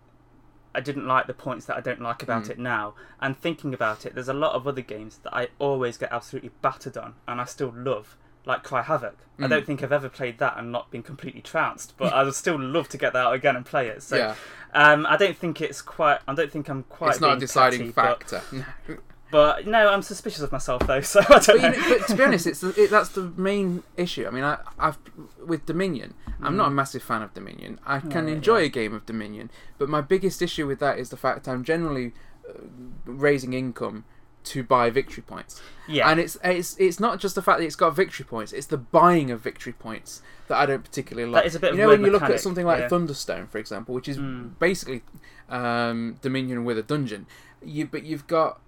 I 0.75 0.80
didn't 0.80 1.07
like 1.07 1.26
the 1.26 1.35
points 1.35 1.64
that 1.66 1.76
I 1.76 1.80
don't 1.80 2.00
like 2.00 2.23
about 2.23 2.45
Mm. 2.45 2.50
it 2.50 2.59
now. 2.59 2.95
And 3.21 3.37
thinking 3.37 3.73
about 3.75 4.04
it, 4.07 4.14
there's 4.14 4.28
a 4.28 4.35
lot 4.35 4.52
of 4.54 4.68
other 4.68 4.83
games 4.83 5.18
that 5.25 5.35
I 5.35 5.49
always 5.59 5.97
get 5.97 6.12
absolutely 6.12 6.50
battered 6.62 6.97
on, 6.97 7.14
and 7.26 7.40
I 7.40 7.45
still 7.47 7.73
love, 7.75 8.16
like 8.49 8.64
Cry 8.64 8.83
Havoc. 8.83 9.17
I 9.38 9.43
Mm. 9.43 9.50
don't 9.50 9.67
think 9.67 9.85
I've 9.85 9.93
ever 9.93 10.09
played 10.09 10.38
that 10.38 10.57
and 10.59 10.73
not 10.73 10.90
been 10.90 11.05
completely 11.05 11.43
trounced, 11.43 11.95
but 11.97 12.12
I 12.12 12.25
would 12.25 12.35
still 12.35 12.59
love 12.59 12.88
to 12.88 12.99
get 12.99 13.12
that 13.12 13.26
out 13.26 13.35
again 13.35 13.55
and 13.55 13.64
play 13.64 13.87
it. 13.87 14.02
So 14.02 14.17
yeah, 14.17 14.35
um, 14.75 15.07
I 15.09 15.17
don't 15.17 15.37
think 15.37 15.61
it's 15.61 15.81
quite. 15.81 16.19
I 16.26 16.35
don't 16.35 16.50
think 16.50 16.69
I'm 16.69 16.83
quite. 16.85 17.11
it's 17.11 17.21
not 17.21 17.37
a 17.37 17.40
deciding 17.40 17.93
factor. 17.93 18.43
But, 19.31 19.67
no, 19.67 19.88
I'm 19.90 20.00
suspicious 20.00 20.40
of 20.40 20.50
myself 20.52 20.87
though, 20.87 21.00
so 21.12 21.21
I 21.21 21.38
don't 21.38 21.47
but, 21.47 21.55
you 21.57 21.61
know. 21.61 21.69
know, 21.71 21.99
but 21.99 22.07
to 22.09 22.14
be 22.17 22.25
honest, 22.25 22.47
it's 22.47 22.61
the, 22.62 22.83
it, 22.83 22.88
that's 22.90 23.11
the 23.11 23.31
main 23.37 23.83
issue. 23.99 24.26
I 24.26 24.31
mean, 24.31 24.43
I, 24.43 24.57
I've 24.78 24.97
with 25.47 25.67
Dominion. 25.67 26.14
I'm 26.40 26.57
not 26.57 26.69
a 26.69 26.71
Mm. 26.71 26.75
massive 26.76 27.02
fan 27.02 27.21
of 27.21 27.35
Dominion. 27.35 27.78
I 27.85 27.99
can 28.00 28.26
enjoy 28.26 28.61
yeah. 28.61 28.64
a 28.67 28.69
game 28.71 28.95
of 28.95 29.05
Dominion, 29.05 29.50
but 29.76 29.90
my 29.90 30.00
biggest 30.00 30.40
issue 30.40 30.67
with 30.67 30.78
that 30.78 30.99
is 30.99 31.11
the 31.11 31.19
fact 31.19 31.47
I'm 31.47 31.62
generally 31.62 32.14
uh, 32.49 32.52
raising 33.05 33.52
income 33.52 34.05
to 34.45 34.62
buy 34.62 34.90
victory 34.90 35.23
points. 35.23 35.61
Yeah. 35.88 36.11
And 36.11 36.21
it's 36.21 36.37
it's 36.45 36.76
it's 36.78 37.00
not 37.00 37.18
just 37.21 37.35
the 37.35 37.42
fact 37.42 37.59
that 37.61 37.66
it's 37.66 37.76
got 37.76 37.95
victory 37.97 38.25
points; 38.25 38.52
it's 38.52 38.66
the 38.66 38.76
buying 38.78 39.30
of 39.30 39.40
victory 39.40 39.73
points 39.73 40.23
that 40.49 40.57
I 40.57 40.66
don't 40.66 40.83
particularly 40.85 41.30
like. 41.30 41.45
is 41.47 41.54
a 41.54 41.61
bit 41.61 41.73
you 41.73 41.78
know, 41.78 41.88
when 41.88 42.04
you 42.04 42.11
look 42.11 42.23
at 42.23 42.40
something 42.40 42.64
like 42.66 42.80
yeah. 42.80 42.88
Thunderstone, 42.88 43.47
for 43.49 43.59
example, 43.59 43.95
which 43.95 44.09
is 44.09 44.18
Mm. 44.18 44.59
basically 44.59 45.02
um, 45.49 46.18
Dominion 46.23 46.64
with 46.64 46.78
a 46.78 46.83
dungeon. 46.83 47.26
You 47.64 47.87
but 47.87 48.04
you've 48.04 48.26
got 48.26 48.61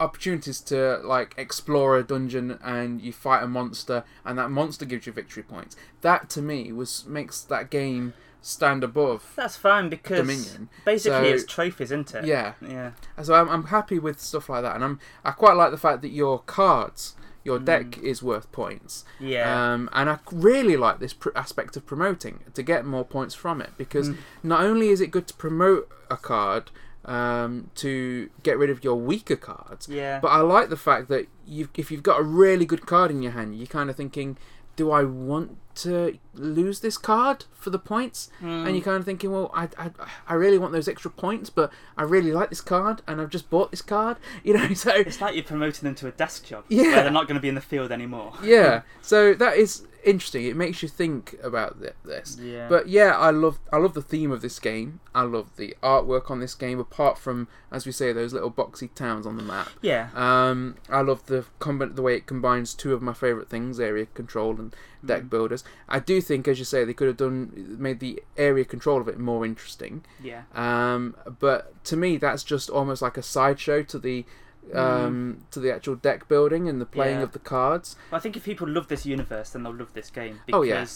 opportunities 0.00 0.60
to 0.60 0.98
like 1.04 1.34
explore 1.38 1.96
a 1.96 2.02
dungeon 2.02 2.58
and 2.64 3.00
you 3.00 3.12
fight 3.12 3.42
a 3.42 3.46
monster, 3.46 4.04
and 4.24 4.38
that 4.38 4.50
monster 4.50 4.84
gives 4.84 5.06
you 5.06 5.12
victory 5.12 5.42
points. 5.42 5.76
That 6.00 6.28
to 6.30 6.42
me 6.42 6.72
was 6.72 7.04
makes 7.06 7.40
that 7.42 7.70
game 7.70 8.12
stand 8.44 8.84
above. 8.84 9.32
That's 9.36 9.56
fine 9.56 9.88
because 9.88 10.18
Dominion. 10.18 10.68
basically 10.84 11.30
So- 11.30 11.34
it's 11.34 11.44
trophies, 11.46 11.90
isn't 11.90 12.14
it? 12.14 12.24
Yeah, 12.26 12.52
Yeah. 12.60 12.92
so 13.22 13.34
I'm, 13.34 13.48
I'm 13.48 13.64
happy 13.64 13.98
with 13.98 14.20
stuff 14.20 14.48
like 14.48 14.62
that, 14.62 14.74
and 14.74 14.84
I'm 14.84 15.00
I 15.24 15.30
quite 15.30 15.54
like 15.56 15.70
the 15.70 15.78
fact 15.78 16.02
that 16.02 16.10
your 16.10 16.40
cards, 16.40 17.16
your 17.42 17.58
Mm. 17.58 17.64
deck 17.64 17.98
is 17.98 18.22
worth 18.22 18.50
points. 18.52 19.04
Yeah. 19.18 19.72
Um, 19.72 19.88
and 19.92 20.10
I 20.10 20.18
really 20.32 20.76
like 20.76 20.98
this 20.98 21.12
pr- 21.14 21.30
aspect 21.34 21.76
of 21.76 21.86
promoting 21.86 22.40
to 22.52 22.62
get 22.62 22.84
more 22.84 23.04
points 23.04 23.34
from 23.34 23.60
it 23.62 23.70
because 23.78 24.10
Mm. 24.10 24.16
not 24.42 24.60
only 24.62 24.88
is 24.90 25.00
it 25.00 25.10
good 25.10 25.26
to 25.28 25.34
promote 25.34 25.88
a 26.10 26.16
card 26.16 26.70
um, 27.06 27.70
to 27.74 28.30
get 28.42 28.56
rid 28.58 28.70
of 28.70 28.82
your 28.82 28.94
weaker 28.96 29.36
cards, 29.36 29.88
yeah. 29.88 30.18
but 30.20 30.28
I 30.28 30.38
like 30.40 30.70
the 30.70 30.76
fact 30.76 31.08
that 31.08 31.28
you 31.46 31.68
if 31.74 31.90
you've 31.90 32.02
got 32.02 32.18
a 32.18 32.22
really 32.22 32.64
good 32.64 32.86
card 32.86 33.10
in 33.10 33.20
your 33.22 33.32
hand, 33.32 33.54
you're 33.56 33.66
kind 33.66 33.90
of 33.90 33.96
thinking, 33.96 34.38
do 34.76 34.90
I 34.90 35.04
want 35.04 35.58
to 35.76 36.18
lose 36.34 36.80
this 36.80 36.96
card 36.98 37.44
for 37.52 37.70
the 37.70 37.78
points? 37.78 38.30
Mm. 38.42 38.66
And 38.66 38.76
you're 38.76 38.84
kind 38.84 38.96
of 38.98 39.04
thinking, 39.04 39.30
well, 39.32 39.50
I, 39.54 39.68
I, 39.78 39.90
I 40.28 40.34
really 40.34 40.58
want 40.58 40.72
those 40.72 40.88
extra 40.88 41.10
points, 41.10 41.50
but 41.50 41.72
I 41.96 42.02
really 42.02 42.32
like 42.32 42.48
this 42.50 42.60
card, 42.60 43.02
and 43.06 43.20
I've 43.20 43.30
just 43.30 43.50
bought 43.50 43.70
this 43.70 43.82
card, 43.82 44.16
you 44.44 44.54
know. 44.54 44.72
So 44.74 44.90
It's 44.94 45.20
like 45.20 45.34
you're 45.34 45.44
promoting 45.44 45.84
them 45.84 45.94
to 45.96 46.06
a 46.08 46.12
desk 46.12 46.46
job 46.46 46.64
Yeah. 46.68 46.82
where 46.84 47.02
they're 47.02 47.10
not 47.10 47.26
going 47.28 47.36
to 47.36 47.40
be 47.42 47.48
in 47.48 47.54
the 47.54 47.60
field 47.60 47.90
anymore. 47.92 48.34
yeah, 48.42 48.82
so 49.02 49.34
that 49.34 49.56
is 49.56 49.86
interesting. 50.04 50.44
It 50.44 50.54
makes 50.56 50.82
you 50.82 50.88
think 50.88 51.34
about 51.42 51.80
thi- 51.80 51.88
this. 52.04 52.36
Yeah. 52.40 52.68
But 52.68 52.88
yeah, 52.88 53.16
I 53.16 53.30
love 53.30 53.58
I 53.72 53.78
love 53.78 53.94
the 53.94 54.02
theme 54.02 54.30
of 54.30 54.42
this 54.42 54.58
game. 54.58 55.00
I 55.14 55.22
love 55.22 55.56
the 55.56 55.74
artwork 55.82 56.30
on 56.30 56.40
this 56.40 56.54
game. 56.54 56.78
Apart 56.78 57.16
from, 57.18 57.48
as 57.72 57.86
we 57.86 57.92
say, 57.92 58.12
those 58.12 58.32
little 58.34 58.50
boxy 58.50 58.92
towns 58.94 59.26
on 59.26 59.36
the 59.38 59.42
map. 59.42 59.68
yeah. 59.80 60.08
Um, 60.14 60.76
I 60.90 61.00
love 61.00 61.24
the 61.26 61.46
comb- 61.58 61.94
the 61.94 62.02
way 62.02 62.16
it 62.16 62.26
combines 62.26 62.74
two 62.74 62.92
of 62.92 63.00
my 63.00 63.14
favourite 63.14 63.48
things: 63.48 63.80
area 63.80 64.04
control 64.06 64.56
and 64.56 64.74
deck 65.06 65.22
Mm. 65.24 65.30
builders. 65.30 65.64
I 65.88 65.98
do 66.00 66.20
think, 66.20 66.46
as 66.48 66.58
you 66.58 66.64
say, 66.64 66.84
they 66.84 66.94
could 66.94 67.08
have 67.08 67.16
done 67.16 67.76
made 67.78 68.00
the 68.00 68.22
area 68.36 68.64
control 68.64 69.00
of 69.00 69.08
it 69.08 69.18
more 69.18 69.44
interesting. 69.44 70.04
Yeah. 70.22 70.42
Um, 70.54 71.14
but 71.40 71.82
to 71.84 71.96
me, 71.96 72.16
that's 72.16 72.42
just 72.44 72.70
almost 72.70 73.02
like 73.02 73.16
a 73.16 73.22
sideshow 73.22 73.82
to 73.82 73.98
the 73.98 74.24
um, 74.72 75.44
to 75.50 75.60
the 75.60 75.70
actual 75.74 75.94
deck 75.94 76.26
building 76.28 76.68
and 76.68 76.80
the 76.80 76.86
playing 76.86 77.16
Mm. 77.16 77.20
Yeah. 77.20 77.24
of 77.24 77.32
the 77.32 77.38
cards. 77.38 77.96
Well, 78.10 78.18
I 78.18 78.22
think 78.22 78.36
if 78.36 78.44
people 78.44 78.66
love 78.68 78.88
this 78.88 79.04
universe, 79.04 79.50
then 79.50 79.62
they'll 79.62 79.74
love 79.74 79.92
this 79.92 80.08
game 80.10 80.40
because 80.46 80.58
Oh, 80.58 80.62
yeah. 80.62 80.86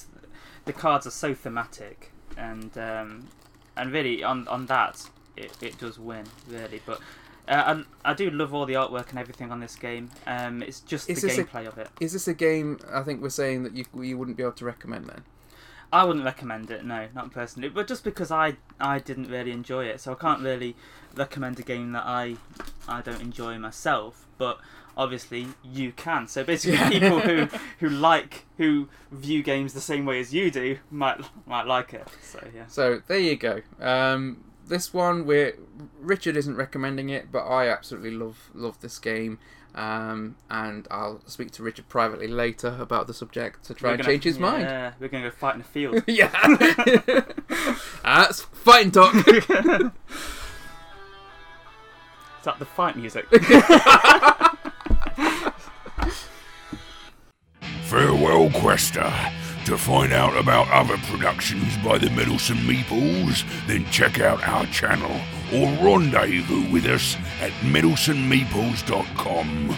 the 0.65 0.73
cards 0.73 1.07
are 1.07 1.11
so 1.11 1.35
thematic 1.35 2.13
and 2.37 2.77
um, 2.79 3.29
and 3.77 3.93
really 3.93 4.23
on 4.25 4.49
on 4.49 4.67
that 4.67 5.11
it, 5.37 5.53
it 5.61 5.79
does 5.79 5.99
win 5.99 6.25
really. 6.49 6.81
But 6.87 7.01
uh, 7.49 7.83
I, 8.05 8.11
I 8.11 8.15
do 8.15 8.31
love 8.31 8.53
all 8.55 8.67
the 8.67 8.75
artwork 8.75 9.11
and 9.11 9.19
everything 9.19 9.51
on 9.51 9.61
this 9.61 9.75
game. 9.77 10.11
Um, 10.27 10.63
it's 10.63 10.81
just 10.81 11.09
Is 11.11 11.21
the 11.23 11.29
this 11.29 11.39
a- 11.39 11.45
gameplay 11.45 11.67
of 11.67 11.79
it. 11.79 11.89
Is 12.01 12.13
this 12.13 12.29
a 12.29 12.35
game? 12.35 12.79
I 12.93 13.03
think 13.03 13.23
we're 13.23 13.31
saying 13.31 13.63
that 13.65 13.75
you 13.75 13.85
you 14.03 14.17
wouldn't 14.19 14.37
be 14.37 14.43
able 14.43 14.53
to 14.53 14.65
recommend 14.65 15.07
then. 15.07 15.23
I 15.91 16.05
wouldn't 16.05 16.25
recommend 16.25 16.71
it, 16.71 16.85
no, 16.85 17.09
not 17.15 17.33
personally. 17.33 17.71
But 17.71 17.87
just 17.89 18.05
because 18.05 18.31
I 18.31 18.57
I 18.79 18.99
didn't 18.99 19.31
really 19.31 19.53
enjoy 19.53 19.87
it, 19.87 20.01
so 20.01 20.13
I 20.13 20.17
can't 20.17 20.43
really 20.43 20.77
recommend 21.17 21.59
a 21.59 21.63
game 21.63 21.93
that 21.93 22.05
I 22.05 22.37
I 22.87 23.01
don't 23.01 23.23
enjoy 23.23 23.59
myself. 23.59 24.27
But 24.37 24.59
obviously 24.97 25.49
you 25.65 25.93
can. 25.93 26.29
So 26.29 26.45
basically, 26.45 26.77
Yeah. 26.79 26.91
people 26.91 27.21
who 27.21 27.49
who 27.81 27.89
like 27.89 28.45
who 28.59 28.89
view 29.11 29.43
games 29.43 29.73
the 29.73 29.81
same 29.81 30.05
way 30.05 30.21
as 30.21 30.35
you 30.35 30.51
do 30.51 30.79
might 30.91 31.21
might 31.47 31.67
like 31.67 31.95
it. 31.95 32.07
So 32.23 32.47
yeah. 32.55 32.67
So 32.67 33.01
there 33.07 33.19
you 33.19 33.37
go. 33.37 33.63
Um, 33.81 34.45
this 34.69 34.95
one, 34.95 35.27
we're 35.27 35.55
Richard 36.01 36.37
isn't 36.37 36.57
recommending 36.57 37.09
it, 37.09 37.31
but 37.33 37.41
I 37.47 37.69
absolutely 37.69 38.11
love 38.13 38.51
love 38.55 38.81
this 38.81 38.99
game. 38.99 39.39
Um, 39.75 40.37
and 40.51 40.89
I'll 40.91 41.21
speak 41.27 41.51
to 41.53 41.63
Richard 41.63 41.89
privately 41.89 42.27
later 42.27 42.77
about 42.81 43.07
the 43.07 43.15
subject 43.15 43.65
to 43.67 43.75
try 43.75 43.91
We're 43.91 43.95
and 43.95 44.03
gonna- 44.03 44.13
change 44.15 44.25
his 44.25 44.39
mind. 44.39 44.63
Yeah, 44.65 44.93
we're 44.99 45.09
gonna 45.09 45.25
go 45.31 45.37
fight 45.37 45.55
in 45.55 45.59
the 45.61 45.65
field. 45.65 46.03
yeah, 46.09 46.31
that's 48.03 48.41
fighting 48.43 48.91
talk. 48.91 49.15
Is 49.15 49.25
that 52.45 52.59
the 52.59 52.65
fight 52.65 52.97
music? 52.97 53.27
Farewell, 57.85 58.51
Quester. 58.51 59.13
To 59.69 59.77
find 59.77 60.13
out 60.15 60.35
about 60.35 60.71
other 60.71 60.97
productions 60.97 61.77
by 61.85 61.99
the 61.99 62.09
Meddlesome 62.09 62.57
Meeples, 62.61 63.45
then 63.67 63.85
check 63.91 64.19
out 64.19 64.43
our 64.49 64.65
channel 64.69 65.15
or 65.53 65.67
rendezvous 65.85 66.73
with 66.73 66.87
us 66.87 67.17
at 67.43 67.51
meddlesomemeeples.com. 67.61 69.77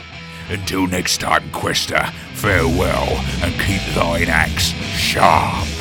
Until 0.48 0.86
next 0.86 1.18
time, 1.18 1.50
Quester, 1.50 2.04
farewell 2.34 3.08
and 3.42 3.52
keep 3.62 3.82
thine 3.96 4.28
axe 4.28 4.72
sharp. 4.96 5.79